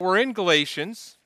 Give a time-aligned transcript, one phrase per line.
[0.00, 1.18] We're in Galatians,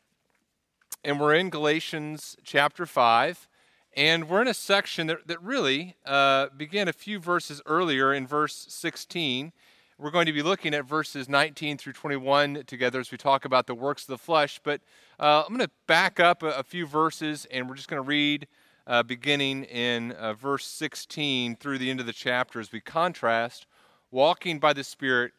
[1.05, 3.49] and we're in Galatians chapter 5,
[3.97, 8.27] and we're in a section that, that really uh, began a few verses earlier in
[8.27, 9.53] verse 16.
[9.97, 13.69] We're going to be looking at verses 19 through 21 together as we talk about
[13.69, 14.81] the works of the flesh, but
[15.21, 18.09] uh, I'm going to back up a, a, few verses, and we're just going to
[18.09, 18.49] read
[18.89, 23.67] uh, beginning in uh, verse 16 through the end of the chapter as we contrast
[24.11, 25.31] walking by the Spirit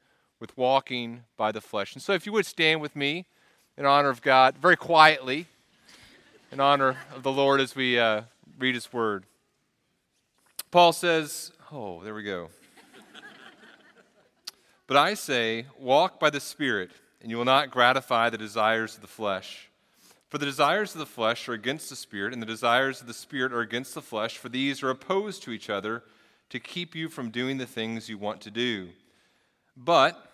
[0.46, 1.96] with walking by the flesh.
[1.96, 3.26] And so, if you would stand with me
[3.80, 5.48] in honor of God, very quietly,
[6.52, 8.22] in honor of the Lord as we uh,
[8.60, 9.24] read His Word.
[10.70, 12.50] Paul says, Oh, there we go.
[14.86, 16.92] but I say, walk by the Spirit,
[17.24, 19.72] and you will not gratify the desires of the flesh.
[20.30, 23.16] For the desires of the flesh are against the Spirit, and the desires of the
[23.16, 26.04] Spirit are against the flesh, for these are opposed to each other
[26.52, 28.90] to keep you from doing the things you want to do.
[29.76, 30.34] But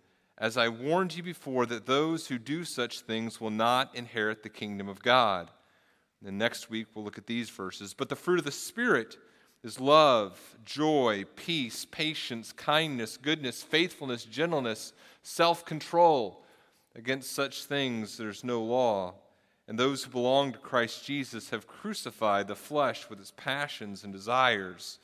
[0.41, 4.49] as I warned you before, that those who do such things will not inherit the
[4.49, 5.51] kingdom of God.
[6.25, 7.93] And next week, we'll look at these verses.
[7.93, 9.17] But the fruit of the Spirit
[9.63, 16.43] is love, joy, peace, patience, kindness, goodness, faithfulness, gentleness, self control.
[16.95, 19.13] Against such things there's no law.
[19.67, 24.11] And those who belong to Christ Jesus have crucified the flesh with its passions and
[24.11, 24.97] desires.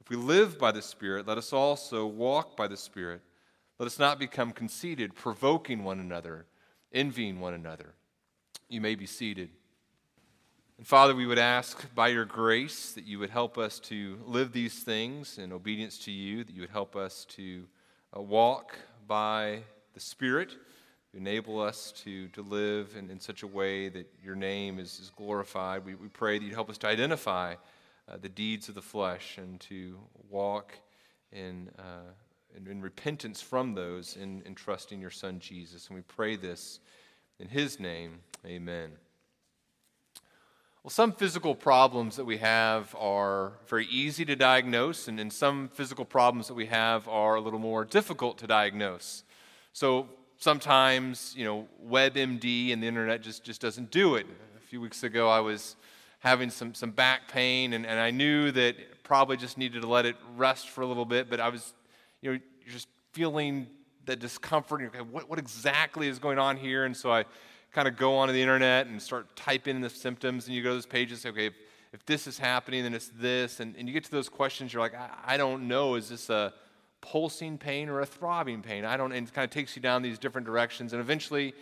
[0.00, 3.22] If we live by the Spirit, let us also walk by the Spirit.
[3.78, 6.46] Let us not become conceited, provoking one another,
[6.92, 7.94] envying one another.
[8.68, 9.50] You may be seated.
[10.78, 14.52] And Father, we would ask by your grace that you would help us to live
[14.52, 17.64] these things in obedience to you, that you would help us to
[18.16, 18.76] uh, walk
[19.08, 19.58] by
[19.92, 20.54] the Spirit,
[21.12, 25.10] enable us to, to live in, in such a way that your name is, is
[25.16, 25.84] glorified.
[25.84, 27.54] We, we pray that you'd help us to identify
[28.08, 29.98] uh, the deeds of the flesh and to
[30.30, 30.74] walk
[31.32, 31.70] in.
[31.76, 32.12] Uh,
[32.54, 35.88] and in repentance from those in, in trusting your Son Jesus.
[35.88, 36.80] And we pray this
[37.38, 38.20] in His name.
[38.46, 38.92] Amen.
[40.82, 45.70] Well, some physical problems that we have are very easy to diagnose, and, and some
[45.72, 49.24] physical problems that we have are a little more difficult to diagnose.
[49.72, 54.26] So sometimes, you know, WebMD and the internet just, just doesn't do it.
[54.58, 55.76] A few weeks ago, I was
[56.18, 60.04] having some, some back pain, and, and I knew that probably just needed to let
[60.04, 61.72] it rest for a little bit, but I was
[62.24, 63.66] you know, you're just feeling
[64.06, 64.80] the discomfort.
[64.82, 66.86] okay, what, what exactly is going on here?
[66.86, 67.26] And so I
[67.70, 70.70] kind of go onto the internet and start typing in the symptoms, and you go
[70.70, 71.54] to those pages, say, okay, if,
[71.92, 73.60] if this is happening, then it's this.
[73.60, 76.30] And, and you get to those questions, you're like, I, I don't know, is this
[76.30, 76.54] a
[77.02, 78.86] pulsing pain or a throbbing pain?
[78.86, 80.94] I don't, and it kind of takes you down these different directions.
[80.94, 81.52] And eventually,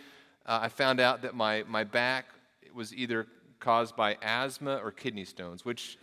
[0.45, 2.27] uh, I found out that my, my back
[2.73, 3.27] was either
[3.59, 5.97] caused by asthma or kidney stones, which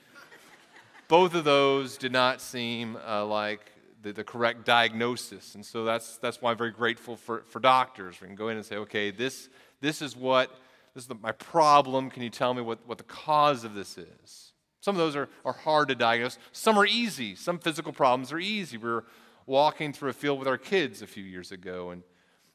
[1.09, 3.73] both of those did not seem uh, like
[4.03, 5.55] the, the correct diagnosis.
[5.55, 8.21] And so that's, that's why I'm very grateful for, for doctors.
[8.21, 9.49] We can go in and say, okay, this,
[9.81, 10.51] this is what,
[10.95, 12.11] this is the, my problem.
[12.11, 14.53] Can you tell me what, what the cause of this is?
[14.81, 16.39] Some of those are, are hard to diagnose.
[16.53, 17.35] Some are easy.
[17.35, 18.79] Some physical problems are easy.
[18.79, 19.05] We were
[19.47, 22.03] walking through a field with our kids a few years ago, and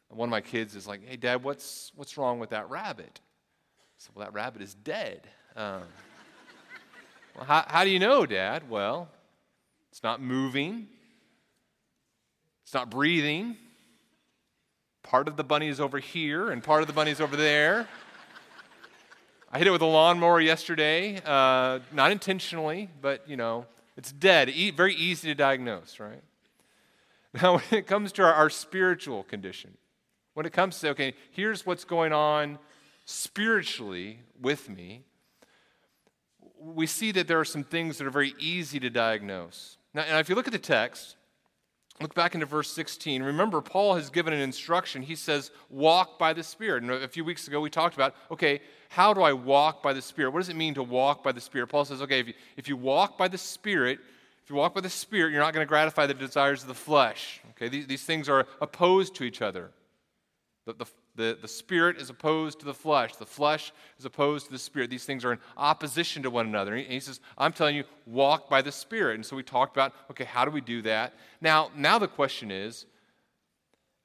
[0.10, 3.20] one of my kids is like, hey, Dad, what's, what's wrong with that rabbit?
[3.20, 5.28] I said, well, that rabbit is dead.
[5.56, 5.84] Um,
[7.36, 8.70] well, how, how do you know, Dad?
[8.70, 9.10] Well,
[9.92, 10.88] it's not moving.
[12.76, 13.56] Not breathing.
[15.02, 17.88] Part of the bunny is over here, and part of the bunny is over there.
[19.50, 23.66] I hit it with a lawnmower yesterday, uh, not intentionally, but you know,
[23.96, 24.50] it's dead.
[24.50, 26.22] E- very easy to diagnose, right?
[27.42, 29.78] Now, when it comes to our, our spiritual condition,
[30.34, 32.60] when it comes to, okay, here's what's going on
[33.06, 35.06] spiritually with me,
[36.60, 39.78] we see that there are some things that are very easy to diagnose.
[39.94, 41.16] Now, now if you look at the text,
[42.02, 43.24] Look back into verse 16.
[43.24, 45.02] Remember, Paul has given an instruction.
[45.02, 46.84] He says, walk by the Spirit.
[46.84, 48.60] And a few weeks ago, we talked about, okay,
[48.90, 50.32] how do I walk by the Spirit?
[50.32, 51.68] What does it mean to walk by the Spirit?
[51.68, 54.00] Paul says, okay, if you, if you walk by the Spirit,
[54.44, 56.74] if you walk by the Spirit, you're not going to gratify the desires of the
[56.74, 57.40] flesh.
[57.52, 59.72] Okay, these, these things are opposed to each other.
[60.66, 63.16] The, the, the, the spirit is opposed to the flesh.
[63.16, 64.90] The flesh is opposed to the spirit.
[64.90, 66.76] These things are in opposition to one another.
[66.76, 69.16] And he says, I'm telling you, walk by the spirit.
[69.16, 71.14] And so we talked about, okay, how do we do that?
[71.40, 72.86] Now, now the question is,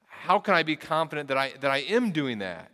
[0.05, 2.70] how can I be confident that I, that I am doing that?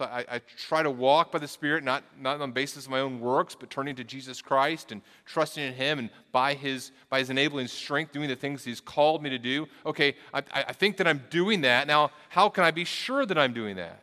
[0.00, 2.90] So I, I, try to walk by the Spirit, not, not on the basis of
[2.90, 6.90] my own works, but turning to Jesus Christ and trusting in Him and by His,
[7.10, 9.66] by his enabling strength, doing the things He's called me to do.
[9.84, 11.86] Okay, I, I think that I'm doing that.
[11.86, 14.02] Now, how can I be sure that I'm doing that?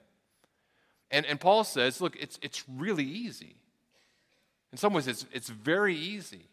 [1.10, 3.56] And, and Paul says, look, it's, it's really easy.
[4.72, 6.46] In some ways, it's, it's very easy.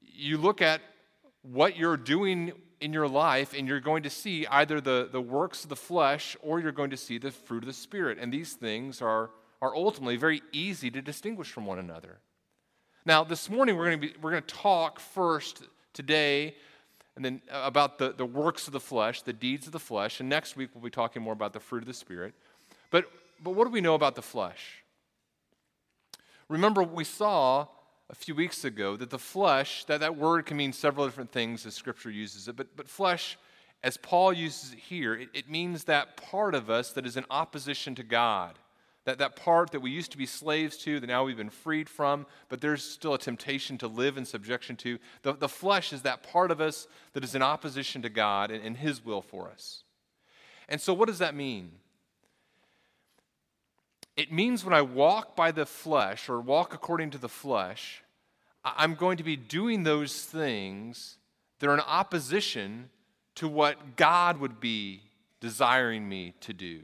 [0.00, 0.80] You look at
[1.42, 5.64] what you're doing in your life, and you're going to see either the, the works
[5.64, 8.18] of the flesh or you're going to see the fruit of the Spirit.
[8.20, 9.30] And these things are,
[9.60, 12.18] are ultimately very easy to distinguish from one another.
[13.04, 16.54] Now, this morning we're going to, be, we're going to talk first today
[17.16, 20.20] and then about the, the works of the flesh, the deeds of the flesh.
[20.20, 22.32] And next week we'll be talking more about the fruit of the Spirit.
[22.90, 23.10] But,
[23.42, 24.84] but what do we know about the flesh?
[26.48, 27.66] Remember, we saw
[28.10, 31.66] a few weeks ago that the flesh, that, that word can mean several different things
[31.66, 33.38] as Scripture uses it, but, but flesh,
[33.82, 37.24] as Paul uses it here, it, it means that part of us that is in
[37.30, 38.58] opposition to God.
[39.04, 41.88] That, that part that we used to be slaves to, that now we've been freed
[41.88, 44.98] from, but there's still a temptation to live in subjection to.
[45.22, 48.62] The, the flesh is that part of us that is in opposition to God and,
[48.62, 49.82] and His will for us.
[50.68, 51.70] And so, what does that mean?
[54.18, 58.02] It means when I walk by the flesh or walk according to the flesh,
[58.64, 61.18] I'm going to be doing those things
[61.60, 62.90] that are in opposition
[63.36, 65.02] to what God would be
[65.40, 66.80] desiring me to do.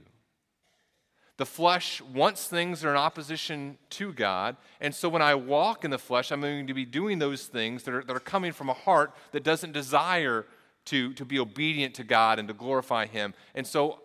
[1.37, 4.57] The flesh wants things that are in opposition to God.
[4.81, 7.83] And so when I walk in the flesh, I'm going to be doing those things
[7.83, 10.47] that are, that are coming from a heart that doesn't desire
[10.85, 13.35] to, to be obedient to God and to glorify Him.
[13.57, 13.99] And so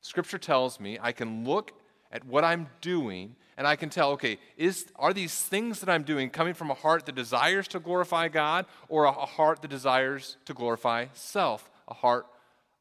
[0.00, 1.72] Scripture tells me I can look
[2.10, 6.04] at what I'm doing and I can tell, okay, is, are these things that I'm
[6.04, 10.36] doing coming from a heart that desires to glorify God or a, heart that desires
[10.44, 12.26] to glorify self, a heart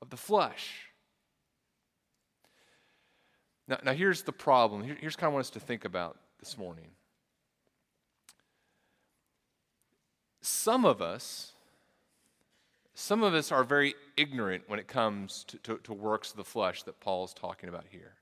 [0.03, 0.91] of the flesh?
[3.68, 4.83] Now, now here's the problem.
[4.83, 6.89] Here, here's kind of what I want us to think about this morning.
[10.41, 11.53] Some of us,
[12.94, 16.44] some of us are very ignorant when it comes to, to, to works of the
[16.44, 18.16] flesh that Paul is talking about here.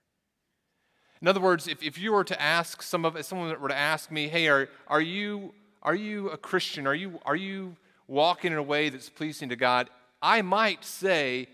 [1.22, 4.12] In other words, if, if you were to ask some of someone were to ask
[4.12, 6.88] me, hey, are, are you are you a Christian?
[6.88, 7.76] Are you are you
[8.08, 9.90] walking in a way that's pleasing to God?
[10.22, 11.48] I might say,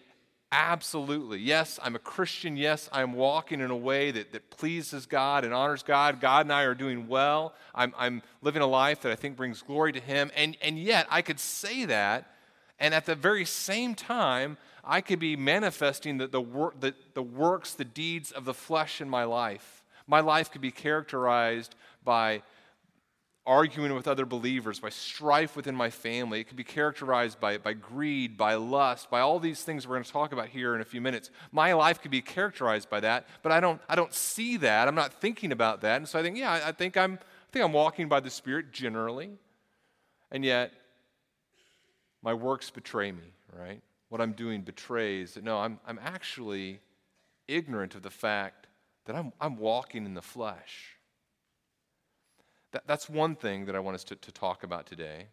[0.52, 1.40] absolutely.
[1.40, 2.58] Yes, I'm a Christian.
[2.58, 6.19] Yes, I'm walking in a way that, that pleases God and honors God.
[6.19, 7.54] God and I are doing well.
[7.74, 10.31] I'm, I'm living a life that I think brings glory to Him.
[10.36, 12.31] And, and yet, I could say that,
[12.80, 17.24] and at the very same time, I could be manifesting the, the, wor- the, the
[17.24, 19.83] works, the deeds of the flesh in my life.
[20.07, 22.42] My life could be characterized by
[23.45, 26.39] arguing with other believers, by strife within my family.
[26.39, 30.04] It could be characterized by, by greed, by lust, by all these things we're going
[30.04, 31.31] to talk about here in a few minutes.
[31.51, 34.88] My life could be characterized by that, but I don't, I don't see that.
[34.88, 35.98] I'm not thinking about that.
[35.98, 38.30] And so I think, yeah, I, I think, I'm, I think I'm walking by the
[38.30, 39.31] Spirit generally,
[40.31, 40.72] and yet
[42.22, 43.81] my works betray me, right?
[44.12, 46.81] What I'm doing betrays no, I'm, I'm actually
[47.48, 48.68] ignorant of the fact
[49.06, 50.98] that I'm, I'm walking in the flesh.
[52.74, 55.28] That, that's one thing that I want us to, to talk about today.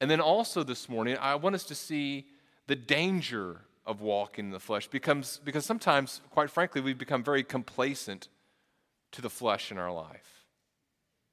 [0.00, 2.26] And then also this morning, I want us to see
[2.66, 7.44] the danger of walking in the flesh becomes, because sometimes, quite frankly, we become very
[7.44, 8.26] complacent
[9.12, 10.37] to the flesh in our life.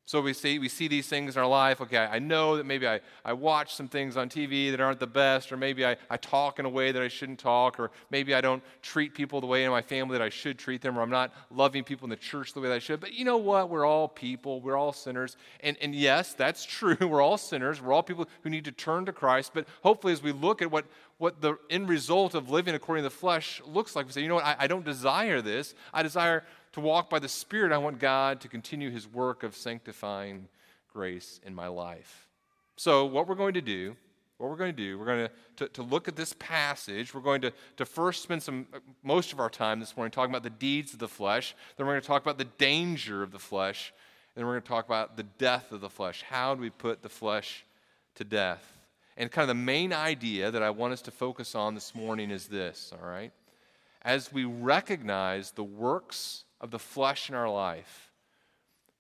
[0.08, 1.82] So we see, we see these things in our life.
[1.82, 5.08] Okay, I know that maybe I, I watch some things on TV that aren't the
[5.08, 8.36] best, or maybe I, I talk in a way that I shouldn't talk, or maybe
[8.36, 11.02] I don't treat people the way in my family that I should treat them, or
[11.02, 13.00] I'm not loving people in the church the way that I should.
[13.00, 13.72] But you know what?
[13.72, 15.38] We're all people, we're all sinners.
[15.62, 16.98] And, and yes, that's true.
[17.02, 17.82] We're all sinners.
[17.82, 19.52] We're all people who need to turn to Christ.
[19.56, 20.86] But hopefully, as we look at what,
[21.18, 24.28] what the end result of living according to the flesh looks like, we say, you
[24.28, 24.46] know what?
[24.46, 25.74] I, I don't desire this.
[25.92, 26.44] I desire
[26.76, 30.50] to walk by the Spirit, I want God to continue His work of sanctifying
[30.92, 32.28] grace in my life.
[32.76, 33.96] So, what we're going to do,
[34.38, 37.14] what we're going to do, we're going to, to, to look at this passage.
[37.14, 38.68] We're going to, to first spend some,
[39.04, 41.56] most of our time this morning talking about the deeds of the flesh.
[41.78, 43.94] Then we're going to talk about the danger of the flesh.
[44.36, 46.26] And then we're going to talk about the death of the flesh.
[46.28, 47.64] How do we put the flesh
[48.16, 48.78] to death?
[49.16, 52.32] And kind of the main idea that I want us to focus on this morning
[52.32, 53.32] is this, all right?
[54.02, 58.12] As we recognize the works of the flesh in our life,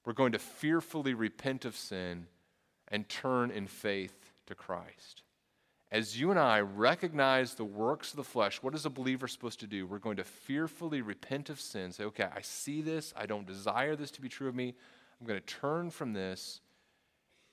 [0.05, 2.27] we're going to fearfully repent of sin
[2.87, 5.23] and turn in faith to Christ.
[5.91, 9.59] As you and I recognize the works of the flesh, what is a believer supposed
[9.61, 9.87] to do?
[9.87, 13.95] We're going to fearfully repent of sin, say, okay, I see this, I don't desire
[13.95, 14.75] this to be true of me.
[15.19, 16.59] I'm going to turn from this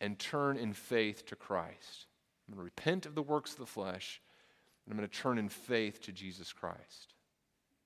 [0.01, 2.07] and turn in faith to Christ.
[2.49, 4.21] I'm going to repent of the works of the flesh,
[4.85, 7.15] and I'm going to turn in faith to Jesus Christ.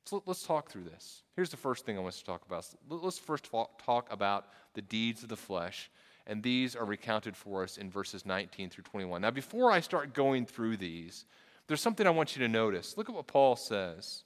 [0.07, 1.25] So let's talk through this.
[1.35, 2.65] Here's the first thing I want to talk about.
[2.89, 5.91] Let's first talk about the deeds of the flesh,
[6.29, 9.21] and these are recounted for us in verses 19 through 21.
[9.21, 11.25] Now, before I start going through these,
[11.67, 12.97] there's something I want you to notice.
[12.97, 14.23] Look at what Paul says.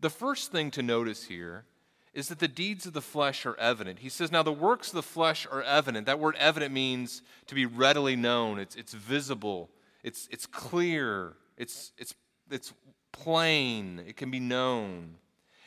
[0.00, 1.64] The first thing to notice here
[2.12, 4.00] is that the deeds of the flesh are evident.
[4.00, 6.04] He says, Now the works of the flesh are evident.
[6.04, 9.70] That word evident means to be readily known, it's, it's visible,
[10.02, 12.14] it's, it's clear, it's, it's,
[12.50, 12.74] it's
[13.22, 15.14] plain, it can be known.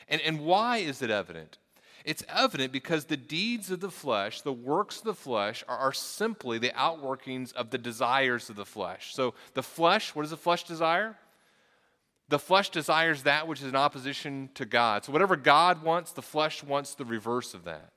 [0.07, 1.57] And, and why is it evident?
[2.03, 5.93] It's evident because the deeds of the flesh, the works of the flesh, are, are,
[5.93, 9.13] simply the outworkings of the desires of the flesh.
[9.13, 11.15] So, the flesh, what does the flesh desire?
[12.29, 15.05] The flesh desires that which is in opposition to God.
[15.05, 17.91] So, whatever God wants, the flesh wants the reverse of that.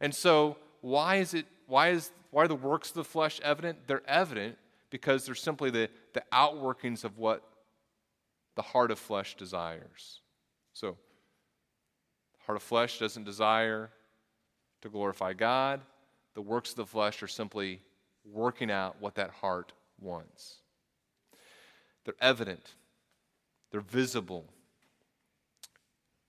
[0.00, 3.86] And so, why is it, why is, why are the works of the flesh evident?
[3.86, 4.58] They're evident
[4.90, 7.42] because they're simply the, the outworkings of what
[8.58, 10.20] the heart of flesh desires.
[10.72, 10.96] So,
[12.32, 13.88] the heart of flesh doesn't desire
[14.82, 15.80] to glorify God.
[16.34, 17.80] The works of the flesh are simply
[18.24, 20.56] working out what that heart wants.
[22.04, 22.74] They're evident,
[23.70, 24.44] they're visible.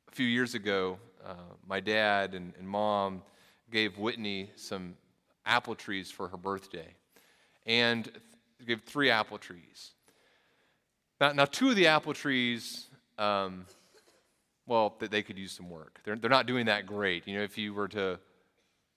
[0.07, 1.33] A few years ago, uh,
[1.67, 3.23] my dad and, and mom
[3.71, 4.93] gave Whitney some
[5.47, 6.93] apple trees for her birthday
[7.65, 8.11] and
[8.67, 9.93] gave three apple trees.
[11.19, 13.65] Now, now two of the apple trees, um,
[14.65, 15.99] well, they could use some work.
[16.03, 17.27] They're, they're not doing that great.
[17.27, 18.19] You know, if you were to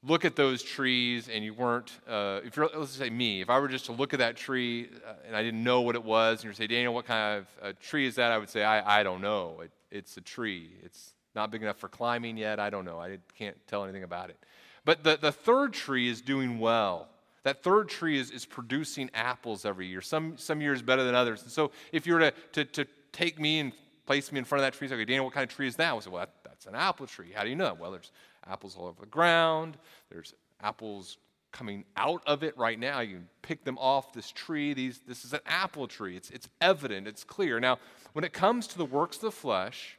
[0.04, 3.58] look at those trees and you weren't, uh, if you're, let's say me, if I
[3.58, 6.42] were just to look at that tree uh, and I didn't know what it was,
[6.42, 8.32] and you say, Daniel, what kind of uh, tree is that?
[8.32, 9.60] I would say, I, I don't know.
[9.62, 10.70] It, it's a tree.
[10.82, 12.60] It's not big enough for climbing yet.
[12.60, 13.00] I don't know.
[13.00, 14.36] I can't tell anything about it.
[14.84, 17.08] But the, the third tree is doing well.
[17.44, 21.42] That third tree is, is producing apples every year, some, some years better than others.
[21.42, 23.72] And so if you were to, to, to take me and
[24.06, 25.76] place me in front of that tree, say, okay, Daniel, what kind of tree is
[25.76, 25.92] that?
[25.92, 27.32] I say, well, that, that's an apple tree.
[27.34, 27.76] How do you know?
[27.78, 28.12] Well, there's
[28.46, 29.76] apples all over the ground.
[30.10, 31.18] There's apples
[31.52, 33.00] coming out of it right now.
[33.00, 34.72] You pick them off this tree.
[34.72, 36.16] These, this is an apple tree.
[36.16, 37.60] It's, it's evident, it's clear.
[37.60, 37.78] Now,
[38.14, 39.98] when it comes to the works of the flesh,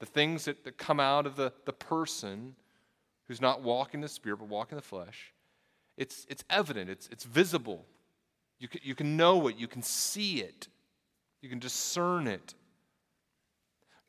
[0.00, 2.56] the things that, that come out of the, the person
[3.28, 5.31] who's not walking the spirit but walking the flesh,
[6.02, 7.86] it's, it's evident, it's, it's visible.
[8.58, 10.66] You can, you can know it, you can see it,
[11.40, 12.54] you can discern it.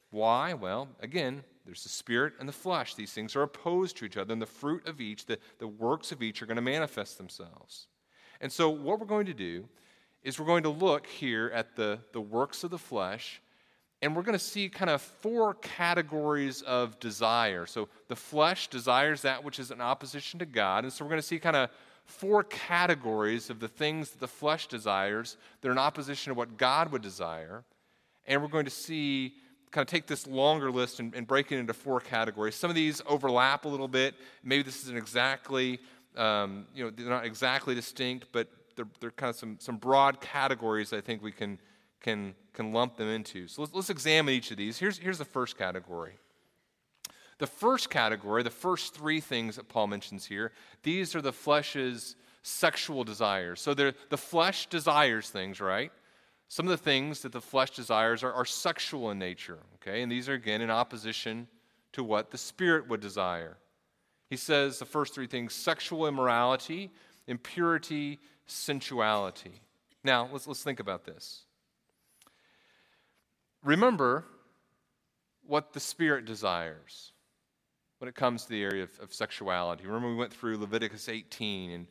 [0.10, 0.56] Why?
[0.56, 2.96] Well, again, there's the spirit and the flesh.
[2.96, 6.12] These things are opposed to each other, and the fruit of each, the, the works
[6.12, 7.86] of each, are going to manifest themselves.
[8.42, 9.70] And so, what we're going to do
[10.24, 13.40] is we're going to look here at the, the works of the flesh
[14.04, 17.66] and we're going to see kind of four categories of desire.
[17.66, 20.84] So the flesh desires that which is in opposition to God.
[20.84, 21.70] And so we're going to see kind of
[22.04, 26.58] four categories of the things that the flesh desires that are in opposition to what
[26.58, 27.64] God would desire.
[28.28, 29.36] And we're going to see,
[29.72, 32.56] kind of take this longer list and, and break it into four categories.
[32.56, 34.16] Some of these overlap a little bit.
[34.44, 35.80] Maybe this isn't exactly,
[36.18, 40.20] um, you know, they're not exactly distinct, but they're, they're kind of some, some broad
[40.20, 41.58] categories I think we can
[42.04, 43.48] can, can lump them into.
[43.48, 44.78] So let's, let's examine each of these.
[44.78, 46.14] Here's, here's the first category.
[47.40, 50.52] The first category, the first three things that Paul mentions here,
[50.84, 53.60] these are the flesh's sexual desires.
[53.62, 55.92] So the flesh desires things, right?
[56.50, 60.04] Some of the things that the flesh desires are, are sexual in nature, okay?
[60.04, 61.48] And these are, again, in opposition
[61.94, 63.58] to what the spirit would desire.
[64.30, 66.92] He says the first three things sexual immorality,
[67.28, 69.62] impurity, sensuality.
[70.04, 71.46] Now, let's, let's think about this
[73.64, 74.26] remember
[75.46, 77.12] what the Spirit desires
[78.00, 79.86] when it comes to the area of, of sexuality.
[79.86, 81.88] Remember, we went through Leviticus 18 and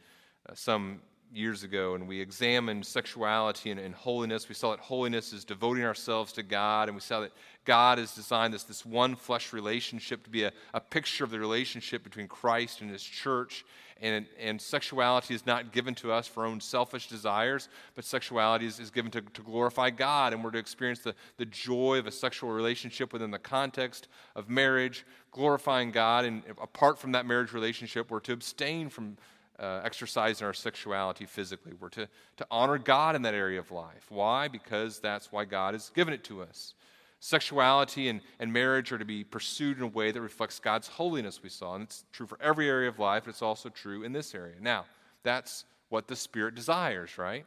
[0.49, 1.00] uh, some
[1.33, 4.49] years ago, and we examined sexuality and, and, holiness.
[4.49, 7.33] We saw that holiness is devoting ourselves to God, and we saw that
[7.65, 11.41] God has designed this, this one flesh relationship to be a, a picture of the
[11.41, 13.65] relationship between Christ and His church.
[14.01, 18.67] And, and sexuality is not given to us for our own selfish desires, but sexuality
[18.67, 22.09] is, is given to, to glorify God, and we're to experience the, the joy of
[22.09, 26.25] a sexual relationship within the context of marriage, glorifying God.
[26.25, 29.17] And apart from that marriage relationship, we're to abstain from
[29.59, 31.73] uh, exercising our sexuality physically.
[31.78, 34.06] We're to, to honor God in that area of life.
[34.09, 34.49] Why?
[34.49, 36.75] Because that's why God has given it to us.
[37.21, 41.40] Sexuality and, and marriage are to be pursued in a way that reflects God's holiness,
[41.42, 41.75] we saw.
[41.75, 44.56] And it's true for every area of life, but it's also true in this area.
[44.61, 44.87] Now,
[45.23, 47.47] that's what the Spirit desires, right?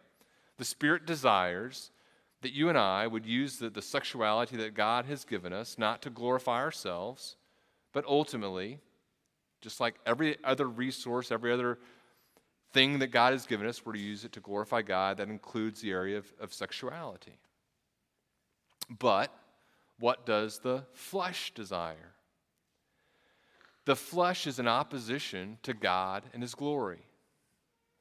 [0.57, 1.91] The Spirit desires
[2.41, 6.01] that you and I would use the, the sexuality that God has given us not
[6.03, 7.35] to glorify ourselves,
[7.91, 8.79] but ultimately,
[9.61, 11.79] just like every other resource, every other
[12.75, 15.17] thing that God has given us, we're to use it to glorify God.
[15.17, 17.39] That includes the area of, of sexuality.
[18.99, 19.31] But
[19.99, 22.13] What does the flesh desire?
[23.85, 27.03] The flesh is in opposition to God and His glory.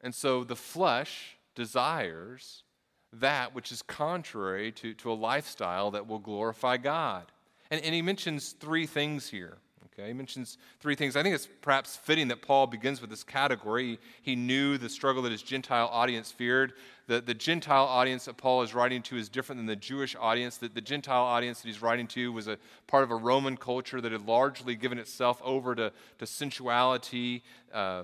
[0.01, 2.65] And so the flesh desires
[3.13, 7.31] that which is contrary to, to a lifestyle that will glorify God.
[7.71, 9.59] And, and he mentions three things here.
[9.97, 11.15] Okay, he mentions three things.
[11.15, 14.01] I think it's perhaps fitting that Paul begins with this category.
[14.23, 16.73] He knew the struggle that his Gentile audience feared.
[17.07, 20.57] The, the Gentile audience that Paul is writing to is different than the Jewish audience.
[20.57, 22.59] The, the Gentile audience that he's writing to was a
[22.89, 28.03] part of a Roman culture that had largely given itself over to, to sensuality, uh,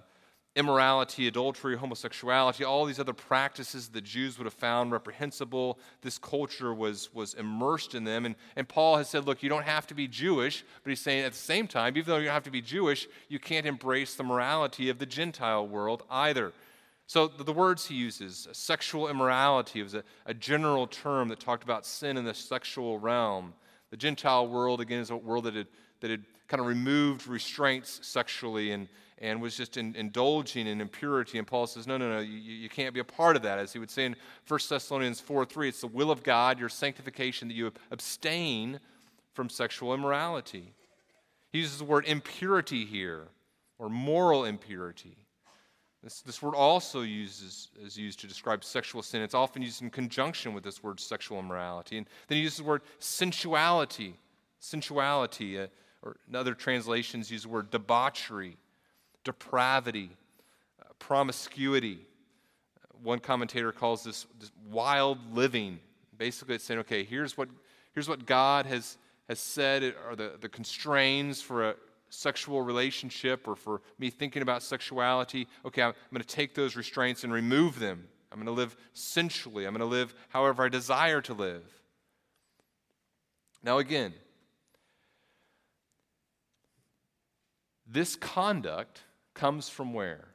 [0.56, 5.78] immorality, adultery, homosexuality, all these other practices the Jews would have found reprehensible.
[6.02, 8.26] This culture was, was immersed in them.
[8.26, 11.24] And, and Paul has said, look, you don't have to be Jewish, but he's saying
[11.24, 14.16] at the same time, even though you don't have to be Jewish, you can't embrace
[14.16, 16.52] the morality of the Gentile world either.
[17.06, 21.62] So the, the words he uses, sexual immorality, was a, a general term that talked
[21.62, 23.54] about sin in the sexual realm.
[23.90, 25.68] The Gentile world, again, is a world that had,
[26.00, 28.88] that had kind of removed restraints sexually and,
[29.20, 31.38] and was just in, indulging in impurity.
[31.38, 33.58] And Paul says, no, no, no, you, you can't be a part of that.
[33.58, 34.16] As he would say in
[34.48, 38.80] 1 Thessalonians 4 3, it's the will of God, your sanctification, that you abstain
[39.34, 40.74] from sexual immorality.
[41.52, 43.28] He uses the word impurity here,
[43.78, 45.16] or moral impurity.
[46.02, 49.20] This, this word also uses, is used to describe sexual sin.
[49.20, 51.98] It's often used in conjunction with this word sexual immorality.
[51.98, 54.14] And then he uses the word sensuality.
[54.60, 55.66] Sensuality, uh,
[56.02, 58.56] or in other translations, use the word debauchery
[59.24, 60.10] depravity,
[60.80, 61.98] uh, promiscuity.
[63.02, 65.78] One commentator calls this, this, wild living.
[66.16, 67.48] Basically, it's saying, okay, here's what,
[67.92, 68.98] here's what God has,
[69.28, 71.74] has said are the, the constraints for a
[72.10, 75.46] sexual relationship or for me thinking about sexuality.
[75.64, 78.06] Okay, I'm, I'm going to take those restraints and remove them.
[78.32, 79.66] I'm going to live sensually.
[79.66, 81.64] I'm going to live however I desire to live.
[83.62, 84.14] Now, again,
[87.86, 89.02] this conduct
[89.40, 90.28] comes from where?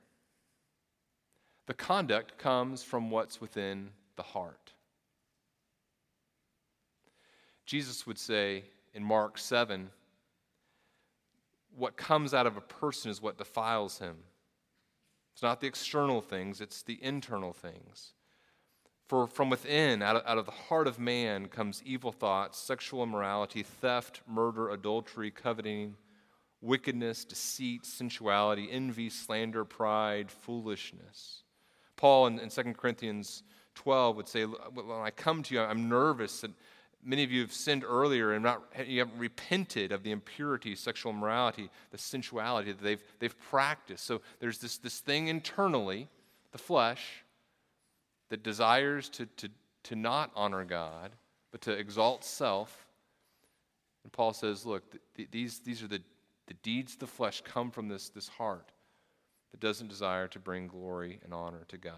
[1.68, 4.74] The conduct comes from what's within the heart.
[7.68, 8.64] Jesus would say
[8.96, 9.92] in Mark 7
[11.78, 14.16] what comes out of a person is what defiles him.
[15.34, 18.14] It's not the external things, it's the internal things.
[19.08, 23.04] For from within, out of, out of, the heart of man, comes evil thoughts, sexual
[23.04, 25.96] immorality, theft, murder, adultery, coveting,
[26.62, 31.44] wickedness, deceit, sensuality, envy, slander, pride, foolishness.
[31.96, 33.44] Paul in, in 2 Corinthians
[33.76, 36.52] 12 would say, When I come to you, I'm nervous that
[37.04, 41.12] many of you have sinned earlier and not, you haven't repented of the impurity, sexual
[41.12, 44.06] immorality, the sensuality that they've, they've practiced.
[44.06, 46.10] So there's this, this thing internally,
[46.52, 47.24] the flesh,
[48.30, 49.50] that desires to, to,
[49.84, 51.12] to not honor God,
[51.52, 52.88] but to exalt self.
[54.04, 54.84] And Paul says, Look,
[55.16, 56.02] th- these, these are the
[56.48, 58.72] the deeds of the flesh come from this, this heart
[59.52, 61.94] that doesn't desire to bring glory and honor to God.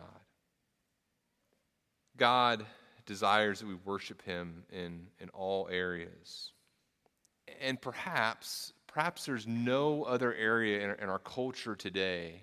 [2.17, 2.65] God
[3.05, 6.51] desires that we worship him in, in all areas.
[7.61, 12.41] And perhaps, perhaps there's no other area in, in our culture today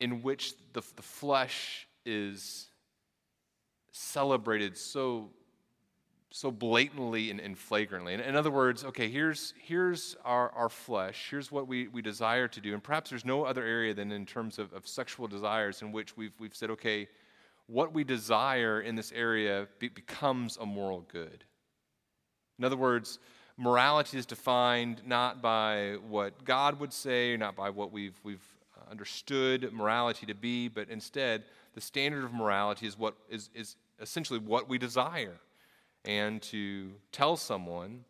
[0.00, 2.68] in which the, the flesh is
[3.92, 5.30] celebrated so
[6.30, 8.14] so blatantly and, and flagrantly.
[8.14, 12.48] In, in, other words, okay, here's, here's our, our flesh, here's what we, we desire
[12.48, 12.74] to do.
[12.74, 16.16] And perhaps there's no other area than in terms of, of sexual desires in which
[16.16, 17.08] we've, we've said, okay,
[17.66, 21.44] what we desire in this area be, becomes a moral good.
[22.58, 23.18] In other words,
[23.56, 28.44] morality is defined not by what God would say, not by what we've, we've
[28.90, 34.38] understood morality to be, but instead, the standard of morality is what is, is essentially
[34.38, 35.38] what we desire
[36.08, 38.02] and to tell someone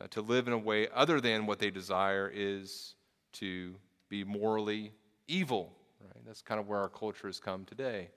[0.00, 2.94] uh, to live in a way other than what they desire is
[3.32, 3.74] to
[4.08, 4.92] be morally
[5.26, 5.72] evil.
[6.00, 6.24] Right?
[6.24, 8.08] That's kind of where our culture has come today.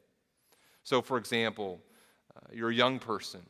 [0.84, 1.82] So, for example,
[2.36, 3.42] uh, you're a young person,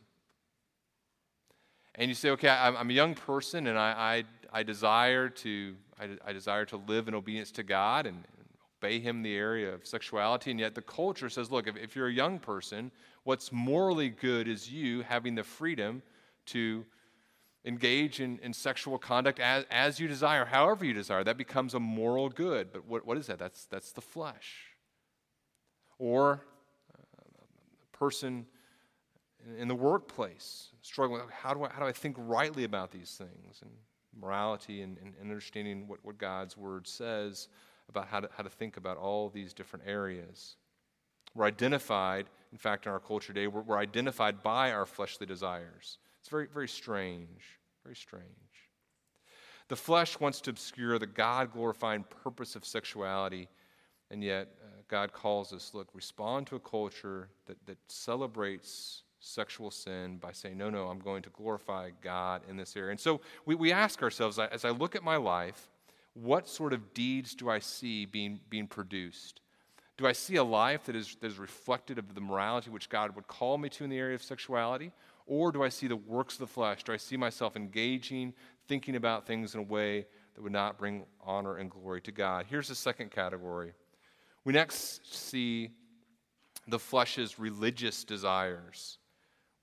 [1.96, 5.76] and you say, "Okay, I'm, I'm a young person, and I, I, I desire to
[6.00, 8.48] I, I, desire to live in obedience to God and, and
[8.82, 11.96] obey Him in the area of sexuality." And yet, the culture says, "Look, if, if
[11.96, 12.92] you're a young person,
[13.24, 16.02] What's morally good is you having the freedom
[16.48, 16.86] to
[17.66, 21.24] engage in, in sexual conduct as, as you desire, however you desire.
[21.24, 22.72] That becomes a moral good.
[22.74, 23.40] But what, what is that?
[23.40, 24.68] That's, that's the flesh.
[25.98, 26.46] Or
[26.94, 27.44] uh,
[27.94, 28.46] a person
[29.58, 33.62] in the workplace struggling how do I, how do I think rightly about these things
[33.62, 33.72] and
[34.20, 37.48] morality and, and understanding what, what God's word says
[37.90, 40.56] about how to, how to think about all these different areas.
[41.36, 45.98] We're identified, in fact, in our culture today, we're, we're identified by our fleshly desires.
[46.20, 47.60] It's very, very strange.
[47.84, 48.26] Very strange.
[49.68, 53.48] The flesh wants to obscure the God glorifying purpose of sexuality,
[54.12, 59.72] and yet uh, God calls us look, respond to a culture that, that celebrates sexual
[59.72, 62.92] sin by saying, no, no, I'm going to glorify God in this area.
[62.92, 65.70] And so we, we ask ourselves, as I look at my life,
[66.14, 69.40] what sort of deeds do I see being, being produced?
[69.98, 73.16] Do I see a life that is, that is reflected of the morality which God
[73.16, 74.92] would call me to in the area of sexuality?
[75.26, 76.84] Or do I see the works of the flesh?
[76.84, 78.34] Do I see myself engaging,
[78.68, 82.46] thinking about things in a way that would not bring honor and glory to God?
[82.50, 83.74] Here's the second category.
[84.44, 85.70] We next see
[86.68, 88.98] the flesh's religious desires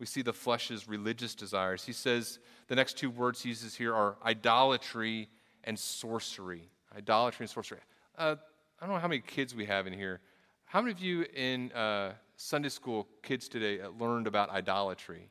[0.01, 1.85] we see the flesh's religious desires.
[1.85, 2.39] He says
[2.69, 5.29] the next two words he uses here are idolatry
[5.63, 6.71] and sorcery.
[6.97, 7.81] Idolatry and sorcery.
[8.17, 8.37] Uh,
[8.81, 10.21] I don't know how many kids we have in here.
[10.65, 15.31] How many of you in uh, Sunday school kids today learned about idolatry?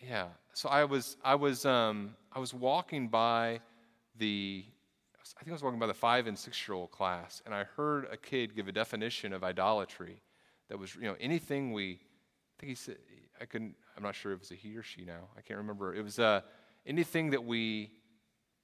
[0.00, 0.28] Yeah.
[0.52, 3.60] So I was I was um, I was walking by
[4.16, 4.64] the
[5.36, 7.64] I think I was walking by the five and six year old class, and I
[7.64, 10.22] heard a kid give a definition of idolatry
[10.68, 12.96] that was you know anything we I think he said
[13.40, 15.28] I couldn't, I'm not sure if it was a he or she now.
[15.36, 15.94] I can't remember.
[15.94, 16.40] It was uh,
[16.86, 17.92] anything that we,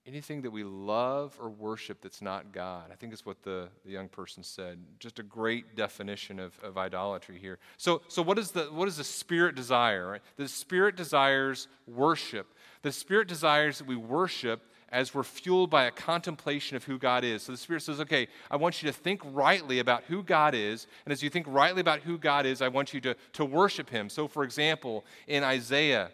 [0.06, 2.90] anything that we love or worship that's not God.
[2.92, 4.78] I think is what the, the young person said.
[4.98, 7.58] Just a great definition of, of idolatry here.
[7.78, 10.12] So, so what, is the, what does the Spirit desire?
[10.12, 10.20] Right?
[10.36, 12.46] The Spirit desires worship.
[12.82, 17.24] The Spirit desires that we worship as we're fueled by a contemplation of who God
[17.24, 17.42] is.
[17.42, 20.86] So the Spirit says, okay, I want you to think rightly about who God is.
[21.04, 23.90] And as you think rightly about who God is, I want you to, to worship
[23.90, 24.08] Him.
[24.08, 26.10] So, for example, in Isaiah,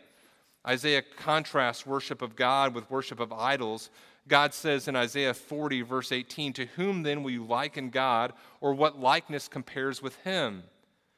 [0.67, 3.91] Isaiah contrasts worship of God with worship of idols.
[4.29, 8.75] God says in Isaiah 40, verse 18, To whom then will you liken God, or
[8.75, 10.65] what likeness compares with Him?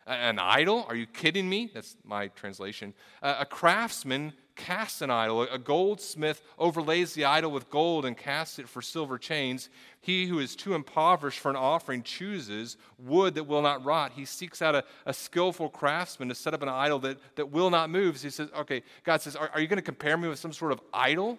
[0.07, 0.85] An idol?
[0.88, 1.70] Are you kidding me?
[1.72, 2.94] That's my translation.
[3.22, 5.43] A craftsman casts an idol.
[5.43, 9.69] A goldsmith overlays the idol with gold and casts it for silver chains.
[10.01, 14.12] He who is too impoverished for an offering chooses wood that will not rot.
[14.15, 17.71] He seeks out a, a skillful craftsman to set up an idol that, that will
[17.71, 18.19] not move.
[18.19, 20.53] So he says, okay, God says, are, are you going to compare me with some
[20.53, 21.38] sort of idol?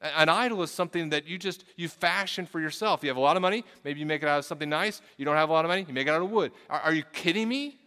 [0.00, 3.02] An idol is something that you just you fashion for yourself.
[3.02, 5.00] You have a lot of money, maybe you make it out of something nice.
[5.16, 6.52] You don't have a lot of money, you make it out of wood.
[6.68, 7.78] Are, are you kidding me?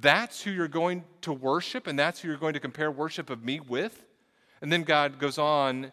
[0.00, 3.44] That's who you're going to worship, and that's who you're going to compare worship of
[3.44, 4.04] me with.
[4.60, 5.92] And then God goes on,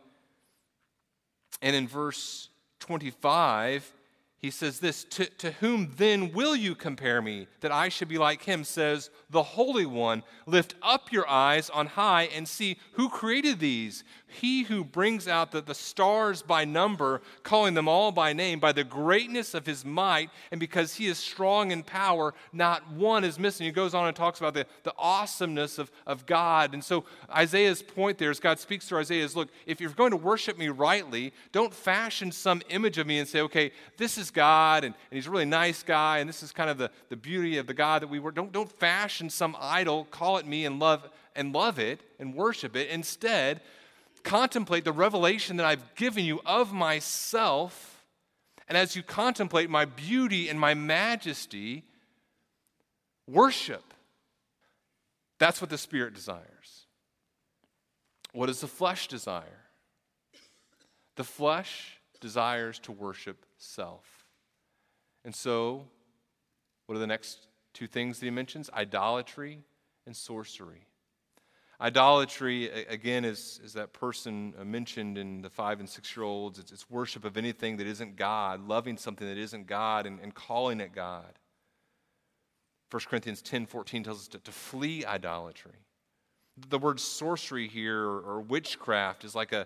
[1.62, 3.92] and in verse 25,
[4.42, 8.18] he says this to, to whom then will you compare me that I should be
[8.18, 8.64] like him?
[8.64, 10.24] Says the Holy One.
[10.48, 14.04] Lift up your eyes on high and see who created these.
[14.26, 18.72] He who brings out the, the stars by number, calling them all by name, by
[18.72, 23.38] the greatness of his might, and because he is strong in power, not one is
[23.38, 23.66] missing.
[23.66, 26.74] He goes on and talks about the, the awesomeness of, of God.
[26.74, 30.12] And so Isaiah's point there, as God speaks to Isaiah, is look, if you're going
[30.12, 34.31] to worship me rightly, don't fashion some image of me and say, okay, this is
[34.32, 37.16] God, and, and he's a really nice guy, and this is kind of the, the
[37.16, 38.32] beauty of the God that we were.
[38.32, 42.76] Don't, don't fashion some idol, call it me, and love and love it and worship
[42.76, 42.90] it.
[42.90, 43.62] Instead,
[44.24, 48.04] contemplate the revelation that I've given you of myself.
[48.68, 51.84] And as you contemplate my beauty and my majesty,
[53.28, 53.94] worship.
[55.40, 56.86] That's what the Spirit desires.
[58.34, 59.66] What does the flesh desire?
[61.16, 64.21] The flesh desires to worship self.
[65.24, 65.86] And so,
[66.86, 68.70] what are the next two things that he mentions?
[68.72, 69.64] Idolatry
[70.06, 70.88] and sorcery.
[71.80, 76.60] Idolatry, again, is, is that person uh, mentioned in the five and six year olds.
[76.60, 80.34] It's, it's, worship of anything that isn't God, loving something that isn't God, and, and
[80.36, 81.40] calling it God.
[82.92, 85.72] 1 Corinthians 10 14 tells us to, to flee idolatry.
[86.70, 89.66] The word sorcery here or, or witchcraft is like a,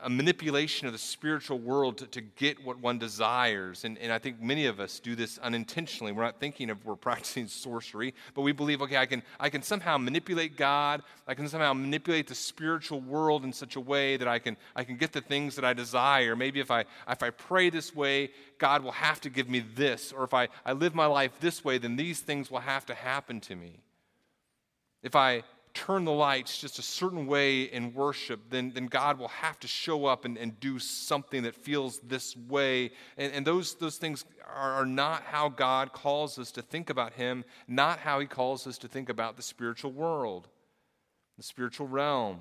[0.00, 3.84] a manipulation of the spiritual world to, to get what one desires.
[3.84, 6.12] And, and I think many of us do this unintentionally.
[6.12, 9.62] We're not thinking of we're practicing sorcery, but we believe, okay, I can, I can
[9.62, 11.02] somehow manipulate God.
[11.26, 14.84] I can somehow manipulate the spiritual world in such a way that I can, I
[14.84, 16.36] can get the things that I desire.
[16.36, 20.12] Maybe if I, if I pray this way, God will have to give me this.
[20.12, 22.94] Or if I, I live my life this way, then these things will have to
[22.94, 23.80] happen to me.
[25.02, 25.42] If I
[25.78, 29.68] turn the lights just a certain way in worship, then, then God will have to
[29.68, 32.90] show up and, and do something that feels this way.
[33.16, 37.12] And, and those, those things are, are not how God calls us to think about
[37.12, 40.48] Him, not how He calls us to think about the spiritual world,
[41.36, 42.40] the spiritual realm.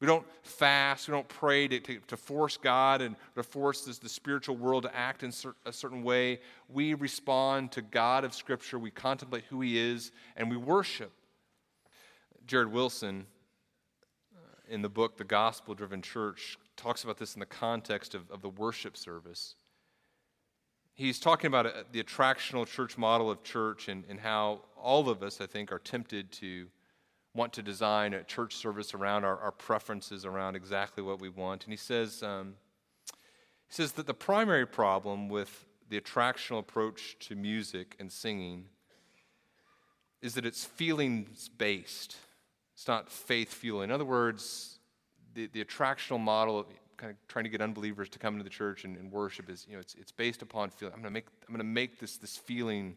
[0.00, 3.98] We don't fast, we don't pray to, to, to force God and to force this,
[3.98, 6.40] the spiritual world to act in cer- a certain way.
[6.68, 11.12] We respond to God of Scripture, we contemplate who He is, and we worship.
[12.46, 13.26] Jared Wilson
[14.68, 18.42] in the book, The Gospel Driven Church, talks about this in the context of, of
[18.42, 19.54] the worship service.
[20.94, 25.22] He's talking about uh, the attractional church model of church and, and how all of
[25.22, 26.68] us, I think, are tempted to
[27.34, 31.64] want to design a church service around our, our preferences, around exactly what we want.
[31.64, 32.54] And he says, um,
[33.66, 38.66] he says that the primary problem with the attractional approach to music and singing
[40.22, 42.16] is that it's feelings based.
[42.74, 43.90] It's not faith fueling.
[43.90, 44.78] In other words,
[45.34, 48.50] the, the attractional model of kind of trying to get unbelievers to come into the
[48.50, 50.94] church and, and worship is, you know, it's, it's based upon feeling.
[50.94, 52.96] I'm going to make, I'm going to make this, this feeling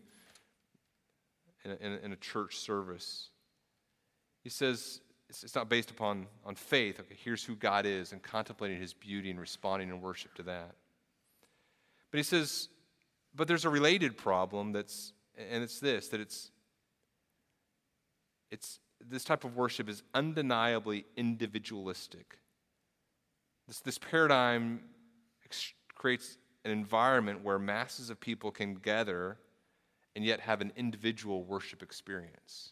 [1.64, 3.30] in a, in, a, in a church service.
[4.44, 7.00] He says it's, it's not based upon on faith.
[7.00, 10.76] Okay, here's who God is and contemplating his beauty and responding in worship to that.
[12.12, 12.70] But he says,
[13.36, 16.52] but there's a related problem that's, and it's this, that it's,
[18.50, 22.40] it's, this type of worship is undeniably individualistic.
[23.68, 24.82] This, this paradigm
[25.46, 29.38] ex- creates an environment where masses of people can gather
[30.16, 32.72] and yet have an individual worship experience.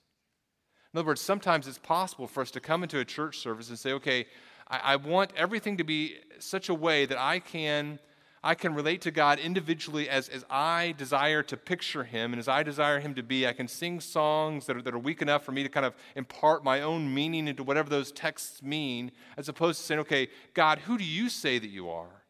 [0.94, 3.78] In other words, sometimes it's possible for us to come into a church service and
[3.78, 4.26] say, okay,
[4.68, 8.00] I, I want everything to be such a way that I can
[8.46, 12.48] I can relate to God individually as, as I desire to picture Him and as
[12.48, 13.48] I desire Him to be.
[13.48, 15.96] I can sing songs that are, that are weak enough for me to kind of
[16.16, 20.78] impart my own meaning into whatever those texts mean, as opposed to saying, okay, God,
[20.78, 22.22] who do you say that you are?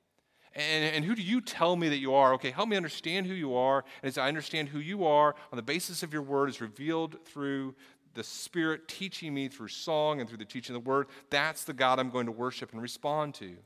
[0.53, 2.33] And, and, who do you tell me that you are?
[2.35, 3.83] Okay, help me understand who you are.
[4.01, 7.17] And as I understand who you are, on the basis of your word is revealed
[7.25, 7.75] through
[8.13, 11.73] the Spirit teaching me through song and through the teaching of the word, that's the
[11.73, 13.57] God I'm going to worship and respond to.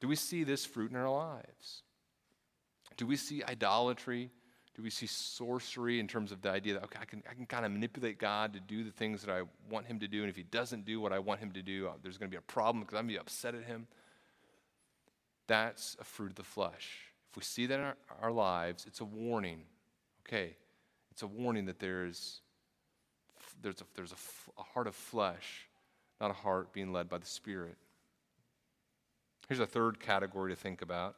[0.00, 1.82] Do we see this fruit in our lives?
[2.96, 4.30] Do we see idolatry?
[4.74, 7.46] Do we see sorcery in terms of the idea that, okay, I can, I can
[7.46, 10.28] kind of manipulate God to do the things that I want him to do, and
[10.28, 12.38] if he doesn't do what I want him to do, uh, there's going to be
[12.38, 13.86] a problem because I'm going to be upset at him?
[15.46, 17.06] That's a fruit of the flesh.
[17.30, 19.62] If we see that in our, our lives, it's a warning.
[20.26, 20.56] Okay,
[21.10, 22.42] it's a warning that there's,
[23.62, 25.68] there's, a, there's a, a heart of flesh,
[26.20, 27.76] not a heart being led by the Spirit.
[29.46, 31.16] Here's a third category to think about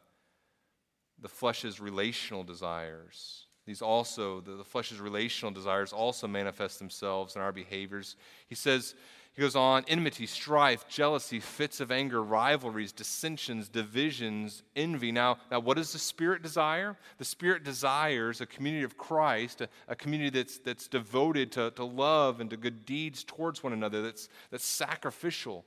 [1.20, 3.46] the flesh's relational desires.
[3.66, 8.16] These also, the, the flesh's relational desires also manifest themselves in our behaviors.
[8.46, 8.94] He says,
[9.34, 15.12] he goes on enmity, strife, jealousy, fits of anger, rivalries, dissensions, divisions, envy.
[15.12, 16.96] Now, now what does the Spirit desire?
[17.18, 21.84] The Spirit desires a community of Christ, a, a community that's, that's devoted to, to
[21.84, 25.64] love and to good deeds towards one another, that's, that's sacrificial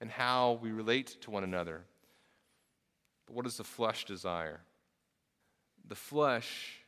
[0.00, 1.84] in how we relate to one another.
[3.32, 4.60] What does the flesh desire?
[5.88, 6.80] The flesh,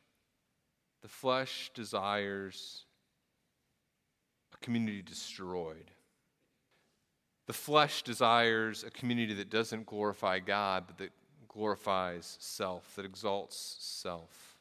[1.02, 2.84] the flesh desires
[4.52, 5.90] a community destroyed.
[7.46, 11.12] The flesh desires a community that doesn't glorify God, but that
[11.48, 14.58] glorifies self, that exalts self.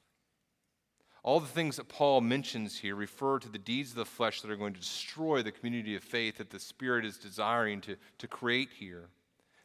[1.21, 4.51] All the things that Paul mentions here refer to the deeds of the flesh that
[4.51, 8.27] are going to destroy the community of faith that the Spirit is desiring to, to
[8.27, 9.09] create here.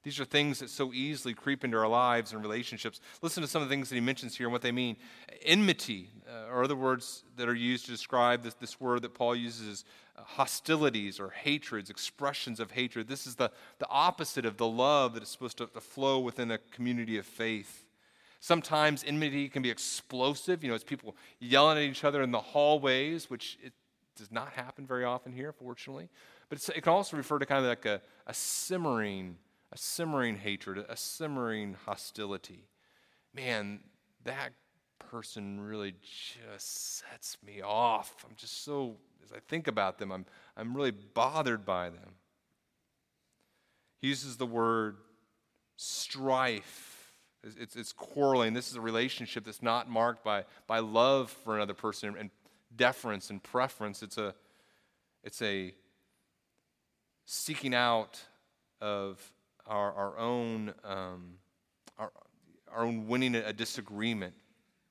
[0.05, 3.01] These are things that so easily creep into our lives and relationships.
[3.21, 4.97] Listen to some of the things that he mentions here and what they mean.
[5.43, 9.35] Enmity, uh, or other words that are used to describe this, this word that Paul
[9.35, 9.85] uses
[10.17, 13.09] uh, hostilities or hatreds, expressions of hatred.
[13.09, 16.53] This is the, the opposite of the love that is supposed to, to flow within
[16.53, 17.85] a community of faith.
[18.41, 20.63] Sometimes enmity can be explosive.
[20.63, 23.73] You know, it's people yelling at each other in the hallways, which it
[24.17, 26.09] does not happen very often here, fortunately.
[26.49, 29.37] But it can also refer to kind of like a, a simmering
[29.72, 32.68] a simmering hatred, a simmering hostility.
[33.35, 33.81] Man,
[34.24, 34.52] that
[34.98, 38.24] person really just sets me off.
[38.28, 40.26] I'm just so, as I think about them, I'm,
[40.57, 42.14] I'm really bothered by them.
[44.00, 44.96] He uses the word
[45.76, 47.12] strife.
[47.42, 48.54] It's, it's, it's, quarreling.
[48.54, 52.31] This is a relationship that's not marked by, by love for another person and
[52.74, 54.02] deference and preference.
[54.02, 54.35] It's a,
[55.22, 55.74] it's a
[57.24, 58.20] seeking out
[58.81, 59.33] of
[59.68, 61.35] our, our own um,
[61.98, 62.12] our,
[62.72, 64.35] our own winning a disagreement.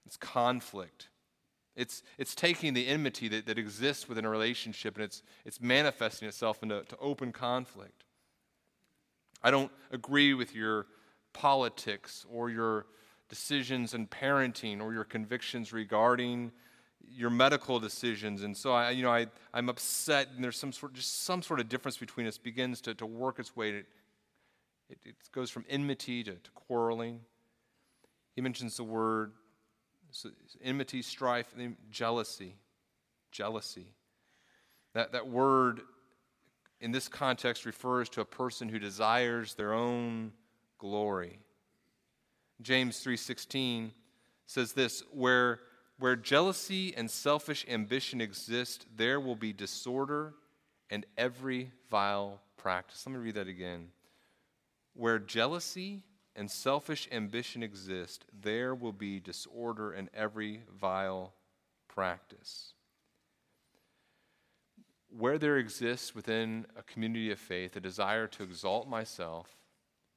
[0.06, 1.10] It's conflict.
[1.76, 6.28] It's, it's taking the enmity that, that exists within a relationship and it's, it's manifesting
[6.28, 8.04] itself into to open conflict.
[9.44, 10.88] I don't agree with your
[11.34, 12.88] politics or your
[13.30, 16.52] decisions in parenting or your convictions regarding
[17.08, 18.42] your medical decisions.
[18.42, 21.60] And so I, you know, I, I'm upset and there's some sort, just some sort
[21.60, 23.84] of difference between us begins to, to work its way
[24.90, 27.22] it, it goes from enmity to, to quarreling.
[28.36, 29.32] He mentions the word
[30.12, 30.30] so
[30.64, 32.56] enmity, strife, and jealousy.
[33.32, 33.94] Jealousy.
[34.94, 35.82] That, that word
[36.80, 40.32] in this context refers to a person who desires their own
[40.78, 41.40] glory.
[42.62, 43.92] James 3:16
[44.46, 45.60] says this, where
[46.00, 50.36] where jealousy and selfish ambition exist, there will be disorder
[50.92, 53.04] and every vile practice.
[53.06, 53.90] Let me read that again.
[54.98, 56.02] Where jealousy
[56.36, 61.36] and selfish ambition exist, there will be disorder in every vile
[61.88, 62.74] practice.
[65.16, 69.56] Where there exists within a community of faith a desire to exalt myself,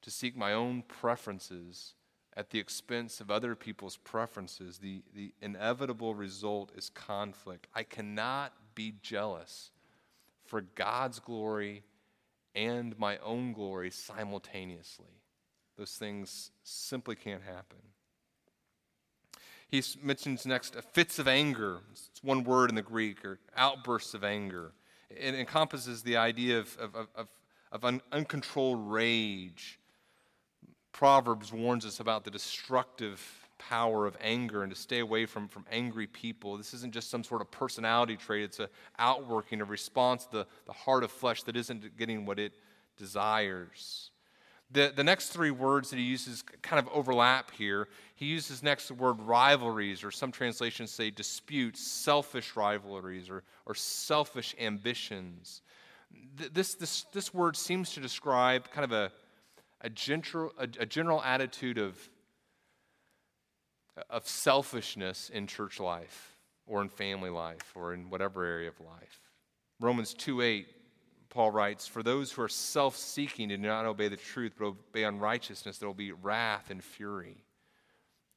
[0.01, 1.93] to seek my own preferences,
[2.35, 7.67] at the expense of other people's preferences, the, the inevitable result is conflict.
[7.75, 9.73] I cannot be jealous
[10.47, 11.83] for God's glory
[12.55, 15.23] and my own glory simultaneously.
[15.77, 17.79] Those things simply can't happen.
[19.69, 21.79] He mentions next uh, fits of anger.
[21.93, 24.73] It's one word in the Greek, or outbursts of anger.
[25.09, 27.29] It encompasses the idea of, of, of,
[27.73, 29.81] of un, uncontrolled rage
[30.93, 35.67] Proverbs warns us about the destructive power of anger and to stay away from, from
[35.71, 36.57] angry people.
[36.57, 38.69] This isn't just some sort of personality trait, it's an
[38.99, 42.53] outworking, a response to the, the heart of flesh that isn't getting what it
[42.97, 44.11] desires.
[44.73, 47.89] The, the next three words that he uses kind of overlap here.
[48.15, 53.75] He uses next the word rivalries, or some translations say disputes, selfish rivalries, or, or
[53.75, 55.63] selfish ambitions.
[56.53, 59.13] This, this, this word seems to describe kind of a,
[59.81, 61.99] a general, a, a general attitude of,
[64.09, 69.21] of selfishness in church life or in family life or in whatever area of life.
[69.81, 70.69] Romans 2 8,
[71.29, 74.67] Paul writes, For those who are self seeking and do not obey the truth, but
[74.67, 77.45] obey unrighteousness, there will be wrath and fury.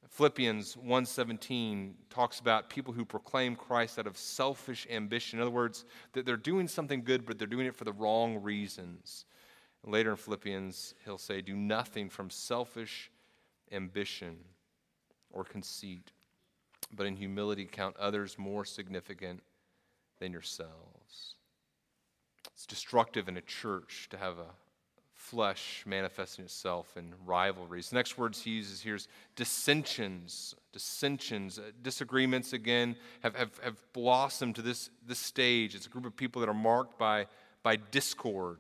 [0.10, 5.40] Philippians 1:17 talks about people who proclaim Christ out of selfish ambition.
[5.40, 8.42] In other words, that they're doing something good, but they're doing it for the wrong
[8.44, 9.26] reasons.
[9.84, 13.12] Later in Philippians, he'll say, Do nothing from selfish
[13.72, 14.38] ambition
[15.34, 16.12] or conceit,
[16.96, 19.42] but in humility count others more significant
[20.20, 21.36] than yourselves.
[22.54, 24.52] It's destructive in a church to have a
[25.14, 27.90] flesh manifesting itself in rivalries.
[27.90, 30.54] The next words he uses here is dissensions.
[30.74, 35.76] Dissensions, uh, disagreements again have, have, have blossomed to this, this stage.
[35.76, 37.28] It's a group of people that are marked by,
[37.64, 38.60] by discord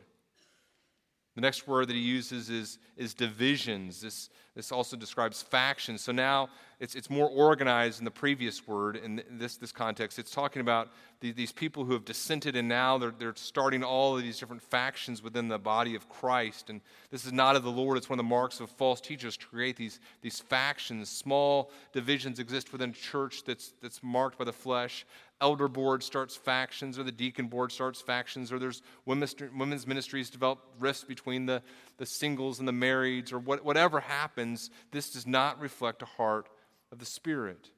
[1.35, 4.01] the next word that he uses is, is divisions.
[4.01, 6.01] This, this also describes factions.
[6.01, 10.19] So now it's, it's more organized than the previous word in this, this context.
[10.19, 10.89] It's talking about
[11.21, 14.61] the, these people who have dissented and now they're, they're starting all of these different
[14.61, 16.69] factions within the body of Christ.
[16.69, 17.97] And this is not of the Lord.
[17.97, 21.09] It's one of the marks of false teachers to create these, these factions.
[21.09, 25.05] Small divisions exist within a church that's, that's marked by the flesh
[25.41, 30.29] elder board starts factions or the deacon board starts factions or there's women's, women's ministries
[30.29, 31.61] develop rifts between the,
[31.97, 36.49] the singles and the marrieds or what, whatever happens this does not reflect a heart
[36.91, 37.69] of the spirit.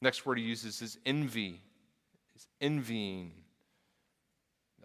[0.00, 1.62] Next word he uses is envy
[2.36, 3.32] is envying.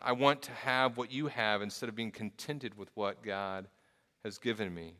[0.02, 3.68] I want to have what you have instead of being contented with what god
[4.24, 4.94] has given me.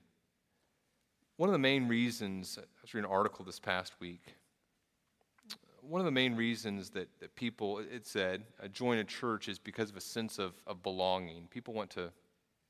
[1.38, 4.36] One of the main reasons i was reading an article this past week
[5.90, 9.58] one of the main reasons that, that people, it said, uh, join a church is
[9.58, 11.48] because of a sense of, of belonging.
[11.50, 12.12] People want to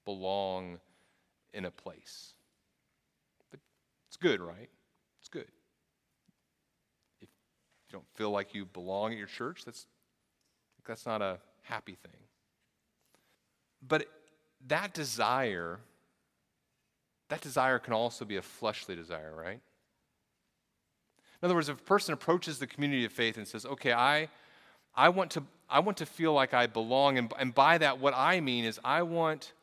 [0.10, 0.80] belong
[1.54, 2.34] in a place.
[3.52, 3.60] But
[4.08, 4.70] it's good, right?
[5.20, 5.46] It's good.
[7.22, 7.30] If
[7.88, 9.86] you don't feel like you belong at your church, that's,
[10.88, 12.22] that's not a happy thing.
[13.88, 14.08] But
[14.68, 15.78] that desire,
[17.28, 19.60] that desire can also be a fleshly desire, right?
[21.40, 24.28] In other words, if a person approaches the community of faith and says, okay, I,
[24.96, 28.16] I, want, to, I want to feel like I belong, and, and by that, what
[28.16, 29.54] I mean is I want,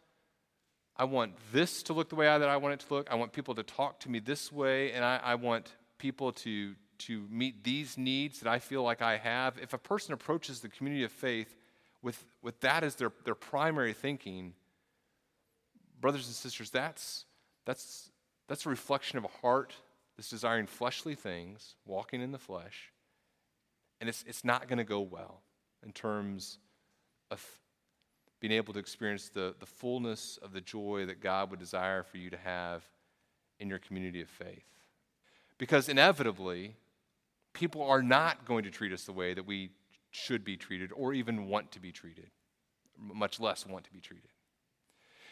[0.99, 3.09] I want this to look the way that I want it to look.
[3.11, 6.75] I want people to talk to me this way, and I, I want people to,
[6.99, 9.59] to meet these needs that I feel like I have.
[9.61, 11.55] If a person approaches the community of faith
[12.03, 14.55] with, with that as their, their primary thinking,
[16.01, 17.27] brothers and sisters, that's,
[17.67, 18.11] that's,
[18.49, 19.75] that's a reflection of a heart
[20.17, 22.91] that's desiring fleshly things, walking in the flesh,
[24.01, 25.43] and it's, it's not going to go well
[25.85, 26.59] in terms
[27.31, 27.45] of
[28.47, 32.19] being able to experience the, the fullness of the joy that God would desire for
[32.19, 32.85] you to have
[33.59, 34.63] in your community of faith.
[35.59, 36.77] Because inevitably,
[37.55, 39.71] people are not going to treat us the way that we
[40.13, 42.31] should be treated or even want to be treated,
[42.97, 44.31] much less want to be treated.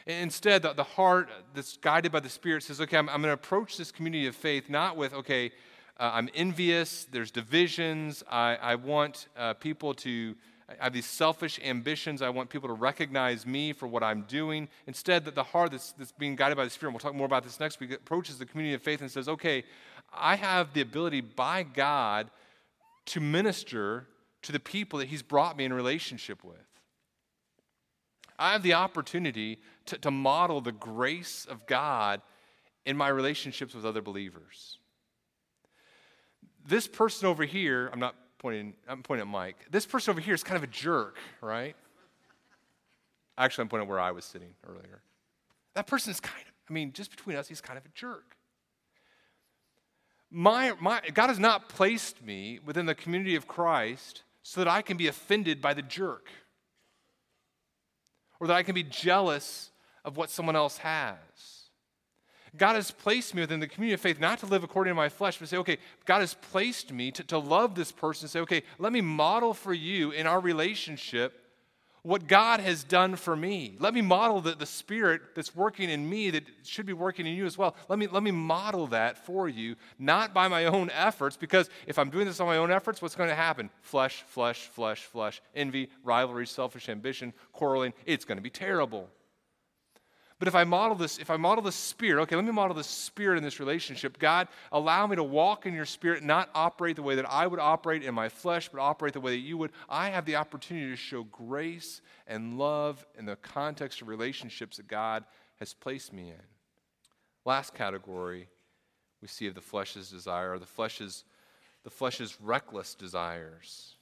[0.06, 3.34] Instead, the, the heart that's guided by the Spirit says, okay, I'm, I'm going to
[3.34, 5.52] approach this community of faith not with, okay,
[6.00, 10.34] uh, I'm envious, there's divisions, I, I want uh, people to
[10.68, 12.22] I have these selfish ambitions.
[12.22, 14.68] I want people to recognize me for what I'm doing.
[14.86, 17.44] Instead, that the heart that's, that's being guided by the Spirit, we'll talk more about
[17.44, 19.64] this next week, approaches the community of faith and says, okay,
[20.12, 22.30] I have the ability by God
[23.06, 24.06] to minister
[24.42, 26.56] to the people that He's brought me in relationship with.
[28.38, 32.22] I have the opportunity to, to model the grace of God
[32.86, 34.78] in my relationships with other believers.
[36.66, 39.56] This person over here, I'm not pointing, I'm pointing at Mike.
[39.70, 41.74] This person over here is kind of a jerk, right?
[43.38, 45.00] Actually, I'm pointing at where I was sitting earlier.
[45.72, 48.36] That person is kind of, I mean, just between us, he's kind of a jerk.
[50.30, 54.82] My, my, God has not placed me within the community of Christ so that I
[54.82, 56.28] can be offended by the jerk
[58.40, 59.70] or that I can be jealous
[60.04, 61.16] of what someone else has.
[62.56, 65.08] God has placed me within the community of faith not to live according to my
[65.08, 68.28] flesh, but say, okay, God has placed me to, to love this person.
[68.28, 71.40] Say, okay, let me model for you in our relationship
[72.04, 73.76] what God has done for me.
[73.78, 77.34] Let me model the, the spirit that's working in me that should be working in
[77.34, 77.74] you as well.
[77.88, 81.98] Let me, let me model that for you, not by my own efforts, because if
[81.98, 83.70] I'm doing this on my own efforts, what's going to happen?
[83.80, 87.94] Flesh, flesh, flesh, flesh, envy, rivalry, selfish ambition, quarreling.
[88.04, 89.08] It's going to be terrible.
[90.38, 92.84] But if I model this, if I model the spirit, okay, let me model the
[92.84, 94.18] spirit in this relationship.
[94.18, 97.60] God, allow me to walk in your spirit, not operate the way that I would
[97.60, 99.70] operate in my flesh, but operate the way that you would.
[99.88, 104.88] I have the opportunity to show grace and love in the context of relationships that
[104.88, 105.24] God
[105.60, 106.42] has placed me in.
[107.44, 108.48] Last category
[109.22, 111.24] we see of the flesh's desire, the flesh's
[111.84, 113.96] the flesh's reckless desires.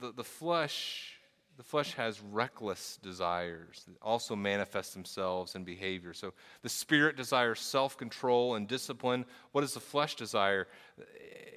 [0.00, 1.15] The, the flesh
[1.56, 6.12] the flesh has reckless desires that also manifest themselves in behavior.
[6.12, 9.24] So the spirit desires self control and discipline.
[9.52, 10.68] What does the flesh desire?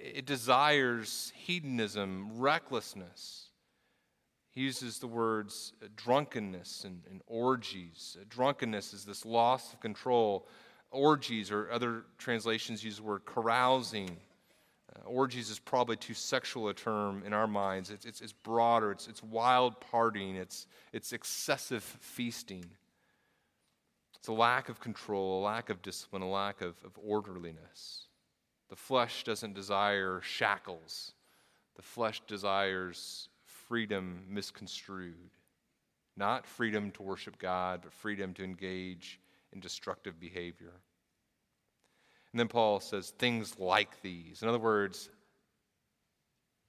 [0.01, 3.49] It desires hedonism, recklessness.
[4.51, 8.17] He uses the words drunkenness and, and orgies.
[8.29, 10.47] Drunkenness is this loss of control.
[10.91, 14.28] Orgies, or other translations use the word carousing uh,
[15.05, 17.89] orgies is probably too sexual a term in our minds.
[17.89, 22.65] It's, it's, it's broader, it's, it's wild partying, it's, it's excessive feasting.
[24.15, 28.07] It's a lack of control, a lack of discipline, a lack of, of orderliness.
[28.69, 31.13] The flesh doesn't desire shackles,
[31.75, 35.31] the flesh desires freedom misconstrued.
[36.17, 39.21] Not freedom to worship God, but freedom to engage
[39.53, 40.73] in destructive behavior.
[42.33, 44.41] And then Paul says things like these.
[44.41, 45.09] In other words,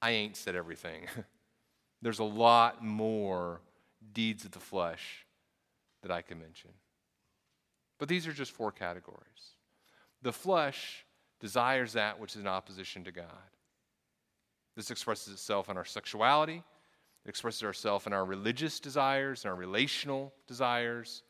[0.01, 1.07] I ain't said everything.
[2.03, 3.61] There's a lot more
[4.13, 5.27] deeds of the flesh
[6.03, 6.71] that I can mention.
[7.99, 9.57] But these are just four categories.
[10.23, 11.05] The flesh
[11.41, 13.27] desires that which is in opposition to God.
[14.77, 16.63] This expresses itself in our sexuality,
[17.25, 21.23] it expresses itself in our religious desires, in our relational desires,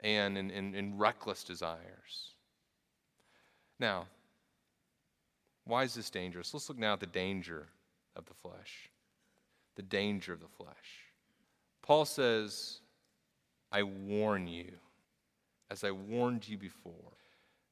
[0.00, 2.34] and in, in, in reckless desires.
[3.80, 4.06] Now,
[5.64, 6.52] why is this dangerous?
[6.52, 7.66] Let's look now at the danger
[8.14, 8.90] of the flesh.
[9.76, 11.06] The danger of the flesh.
[11.82, 12.80] Paul says,
[13.72, 14.72] I warn you,
[15.70, 16.92] as I warned you before.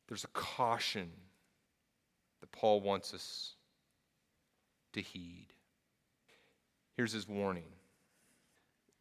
[0.09, 1.11] There's a caution
[2.41, 3.55] that Paul wants us
[4.95, 5.49] to heed.
[6.97, 7.65] Here's his warning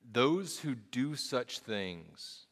[0.10, 2.46] those who do such things.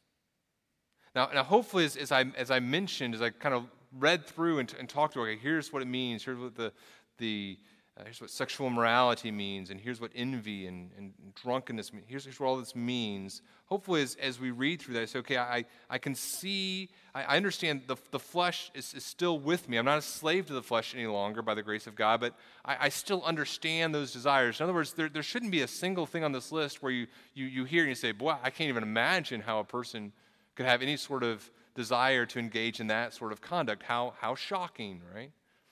[1.15, 3.63] Now, now hopefully, as, as, I, as I mentioned, as I kind of
[3.97, 6.71] read through and, and talked about, okay, here's what it means, here's what the,
[7.17, 7.57] the
[7.97, 12.05] uh, here's what sexual immorality means, and here's what envy and, and drunkenness means.
[12.09, 13.41] Here's, here's what all this means.
[13.67, 17.23] Hopefully, as, as we read through that, I say, okay, I, I can see, I,
[17.23, 19.77] I understand the, the flesh is, is still with me.
[19.77, 22.35] I'm not a slave to the flesh any longer by the grace of God, but
[22.65, 24.59] I, I still understand those desires.
[24.59, 27.07] In other words, there, there shouldn't be a single thing on this list where you,
[27.33, 30.11] you, you hear and you say, boy, I can't even imagine how a person
[30.55, 33.83] could have any sort of desire to engage in that sort of conduct.
[33.83, 35.31] How, how shocking, right?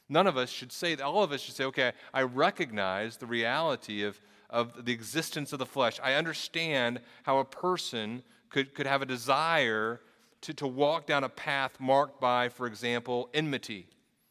[0.09, 1.03] None of us should say that.
[1.03, 5.59] All of us should say, okay, I recognize the reality of, of the existence of
[5.59, 5.99] the flesh.
[6.03, 10.01] I understand how a person could, could have a desire
[10.41, 13.87] to, to walk down a path marked by, for example, enmity.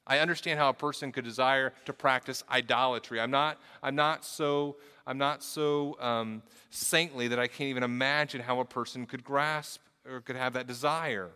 [0.07, 3.20] I understand how a person could desire to practice idolatry.
[3.20, 8.41] I'm not, I'm not so, I'm not so um, saintly that I can't even imagine
[8.41, 11.31] how a person could grasp or could have that desire.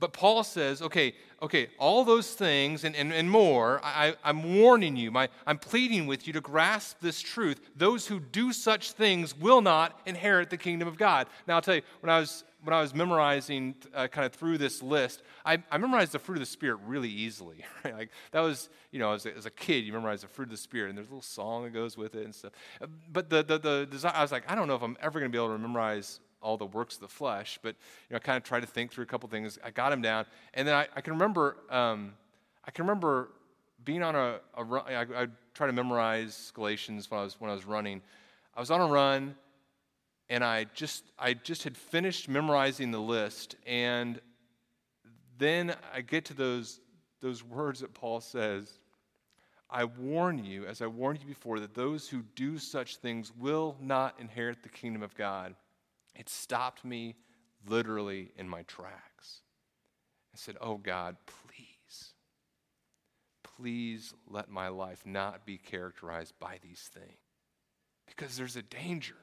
[0.00, 4.96] But Paul says, okay, okay, all those things and, and, and more, I, I'm warning
[4.96, 7.60] you, my, I'm pleading with you to grasp this truth.
[7.76, 11.28] Those who do such things will not inherit the kingdom of God.
[11.46, 14.58] Now, I'll tell you, when I was, when I was memorizing uh, kind of through
[14.58, 17.64] this list, I, I memorized the fruit of the Spirit really easily.
[17.84, 17.96] Right?
[17.96, 20.50] Like, that was, you know, as a, as a kid, you memorize the fruit of
[20.50, 22.52] the Spirit, and there's a little song that goes with it and stuff.
[23.10, 25.30] But the, the, the design, I was like, I don't know if I'm ever going
[25.30, 27.76] to be able to memorize all the works of the flesh, but
[28.08, 29.58] you know, I kind of tried to think through a couple things.
[29.64, 32.14] I got him down, and then I, I can remember, um,
[32.64, 33.30] I can remember
[33.84, 34.84] being on a, a run.
[34.88, 38.02] I, I try to memorize Galatians when I was when I was running.
[38.54, 39.34] I was on a run,
[40.28, 44.20] and I just I just had finished memorizing the list, and
[45.38, 46.80] then I get to those
[47.20, 48.78] those words that Paul says.
[49.72, 53.76] I warn you, as I warned you before, that those who do such things will
[53.80, 55.54] not inherit the kingdom of God.
[56.20, 57.16] It stopped me
[57.66, 59.40] literally in my tracks.
[60.34, 62.12] I said, Oh God, please,
[63.42, 67.16] please let my life not be characterized by these things
[68.06, 69.16] because there's a danger.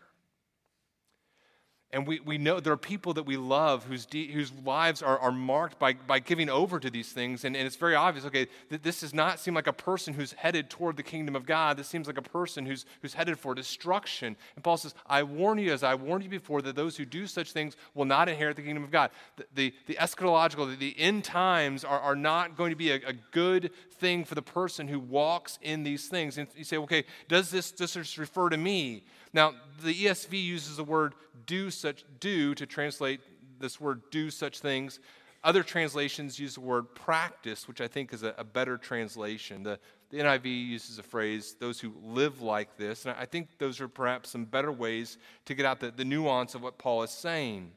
[1.93, 5.17] And we, we know there are people that we love whose, de- whose lives are,
[5.19, 7.45] are marked by, by giving over to these things.
[7.45, 10.33] And, and it's very obvious, okay, that this does not seem like a person who's
[10.33, 11.77] headed toward the kingdom of God.
[11.77, 14.35] This seems like a person who's, who's headed for destruction.
[14.55, 17.25] And Paul says, I warn you, as I warned you before, that those who do
[17.25, 19.09] such things will not inherit the kingdom of God.
[19.38, 22.95] The, the, the eschatological, the, the end times are, are not going to be a,
[22.95, 26.38] a good thing for the person who walks in these things.
[26.38, 29.05] And you say, okay, does this, does this refer to me?
[29.34, 29.53] Now,
[29.84, 31.13] the ESV uses the word
[31.45, 33.21] do such, do to translate
[33.59, 34.99] this word do such things.
[35.43, 39.63] Other translations use the word practice, which I think is a, a better translation.
[39.63, 43.05] The, the NIV uses a phrase, those who live like this.
[43.05, 46.55] And I think those are perhaps some better ways to get out the, the nuance
[46.55, 47.71] of what Paul is saying.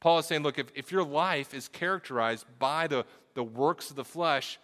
[0.00, 3.04] Paul is saying, look, if, if your life is characterized by the,
[3.34, 4.58] the works of the flesh,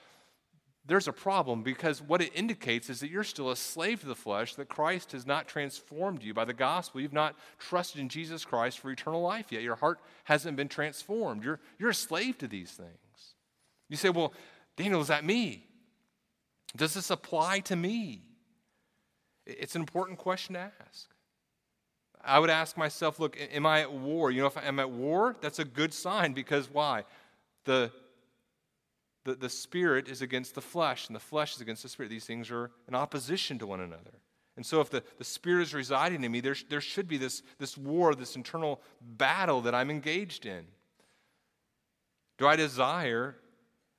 [0.89, 4.15] there's a problem because what it indicates is that you're still a slave to the
[4.15, 7.03] flesh, that Christ has not transformed you by the gospel.
[7.03, 9.61] You've not trusted in Jesus Christ for eternal life yet.
[9.61, 11.45] Your heart hasn't been transformed.
[11.45, 13.35] You're, you're a slave to these things.
[13.91, 14.33] You say, well,
[14.77, 15.67] Daniel, is that me?
[16.75, 18.23] Does this apply to me?
[19.47, 21.11] It's an important question to ask.
[22.25, 24.31] I would ask myself, look, am I at war?
[24.31, 27.05] You know, if I'm at war, that's a good sign because why?
[27.65, 27.93] The
[29.29, 32.09] the, the spirit is against the flesh, and the flesh is against the spirit.
[32.09, 34.15] These things are in opposition to one another.
[34.57, 37.45] And so, if the, the Spirit is residing in me, there, there should be this,
[37.61, 40.65] this war, this internal battle that I'm engaged in.
[42.39, 43.37] Do I desire,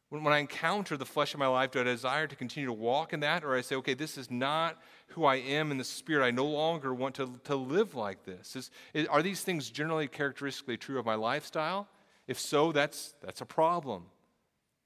[0.10, 2.74] when, when I encounter the flesh in my life, do I desire to continue to
[2.74, 3.46] walk in that?
[3.46, 6.26] Or I say, okay, this is not who I am in the Spirit.
[6.26, 8.58] I no longer want to, to live like this.
[8.58, 11.88] Is, is, are these things generally characteristically true of my lifestyle?
[12.28, 14.08] If so, that's, that's a problem.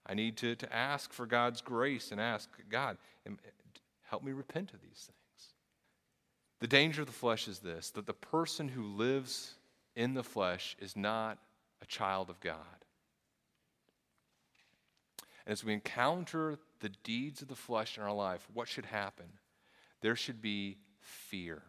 [0.06, 2.98] I need to, to ask for God's grace and ask, God,
[4.04, 5.54] help me repent of these things.
[6.60, 9.56] The danger of the flesh is this that the person who lives
[9.96, 11.38] in the flesh is not
[11.82, 12.58] a child of God.
[15.46, 19.26] And as we encounter the deeds of the flesh in our life, what should happen?
[20.02, 21.62] There should be fear.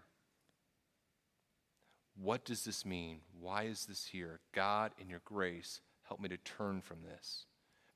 [2.16, 3.18] What does this mean?
[3.41, 4.41] Why is this here?
[4.53, 7.47] God, in your grace, help me to turn from this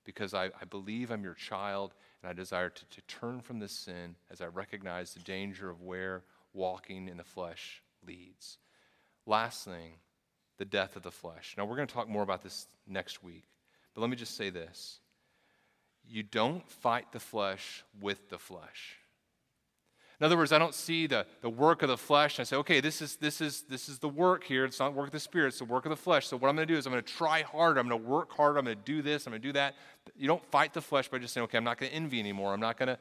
[0.08, 1.92] because I, I believe I'm your child
[2.22, 5.82] and I desire to, to turn from this sin as I recognize the danger of
[5.82, 6.22] where
[6.54, 8.56] walking in the flesh leads.
[9.26, 9.96] Last thing,
[10.56, 11.54] the death of the flesh.
[11.58, 13.44] Now, we're going to talk more about this next week,
[13.92, 15.00] but let me just say this.
[16.08, 18.96] You don't fight the flesh with the flesh.
[20.20, 22.38] In other words, I don't see the, the work of the flesh.
[22.38, 24.64] And I say, okay, this is, this, is, this is the work here.
[24.64, 26.26] It's not work of the spirit, it's the work of the flesh.
[26.26, 27.78] So what I'm going to do is I'm going to try harder.
[27.78, 28.58] I'm going to work harder.
[28.58, 29.26] I'm going to do this.
[29.26, 29.76] I'm going to do that.
[30.16, 32.52] You don't fight the flesh by just saying, okay, I'm not going to envy anymore.
[32.52, 32.98] I'm not going to,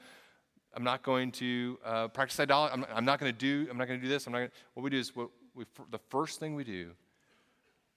[0.76, 2.84] I'm not going to uh, practice idolatry.
[2.84, 4.28] I'm, I'm, not going to do, I'm not going to do this.
[4.28, 6.92] I'm not gonna, what we do is, what we, the first thing we do,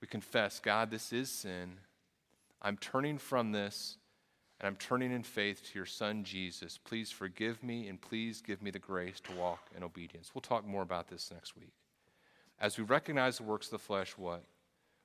[0.01, 1.73] we confess, God, this is sin.
[2.63, 3.99] I'm turning from this
[4.61, 6.79] and I'm turning in faith to your son Jesus.
[6.79, 10.33] Please forgive me and please give me the grace to walk in obedience.
[10.35, 11.73] We'll talk more about this next week.
[12.61, 14.45] As we recognize the works of the flesh, what?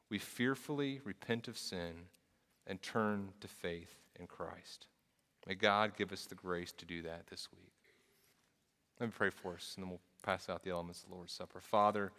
[0.09, 1.93] We fearfully repent of sin
[2.67, 4.87] and turn to faith in Christ.
[5.47, 7.71] May God give us the grace to do that this week.
[8.99, 11.33] Let me pray for us, and then we'll pass out the elements of the Lord's
[11.33, 11.61] Supper.
[11.61, 12.11] Father,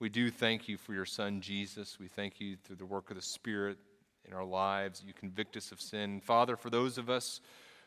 [0.00, 1.98] we do thank you for your Son, Jesus.
[1.98, 3.78] We thank you through the work of the Spirit
[4.26, 5.02] in our lives.
[5.06, 6.20] You convict us of sin.
[6.20, 7.40] Father, for those of us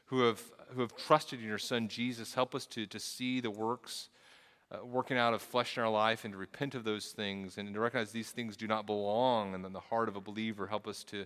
[0.05, 3.51] who have, who have trusted in your Son Jesus, help us to, to see the
[3.51, 4.09] works
[4.71, 7.73] uh, working out of flesh in our life and to repent of those things and
[7.73, 10.67] to recognize these things do not belong And in the heart of a believer.
[10.67, 11.25] Help us to,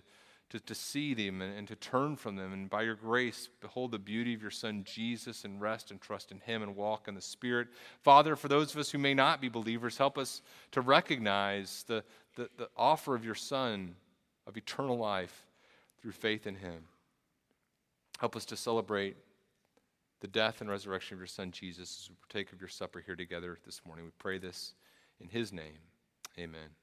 [0.50, 2.52] to, to see them and, and to turn from them.
[2.52, 6.30] And by your grace, behold the beauty of your Son Jesus and rest and trust
[6.30, 7.68] in him and walk in the Spirit.
[8.02, 12.04] Father, for those of us who may not be believers, help us to recognize the,
[12.36, 13.96] the, the offer of your Son
[14.46, 15.46] of eternal life
[16.00, 16.84] through faith in him.
[18.18, 19.16] Help us to celebrate
[20.20, 23.16] the death and resurrection of your Son Jesus as we partake of your supper here
[23.16, 24.04] together this morning.
[24.04, 24.74] We pray this
[25.20, 25.78] in his name.
[26.38, 26.81] Amen.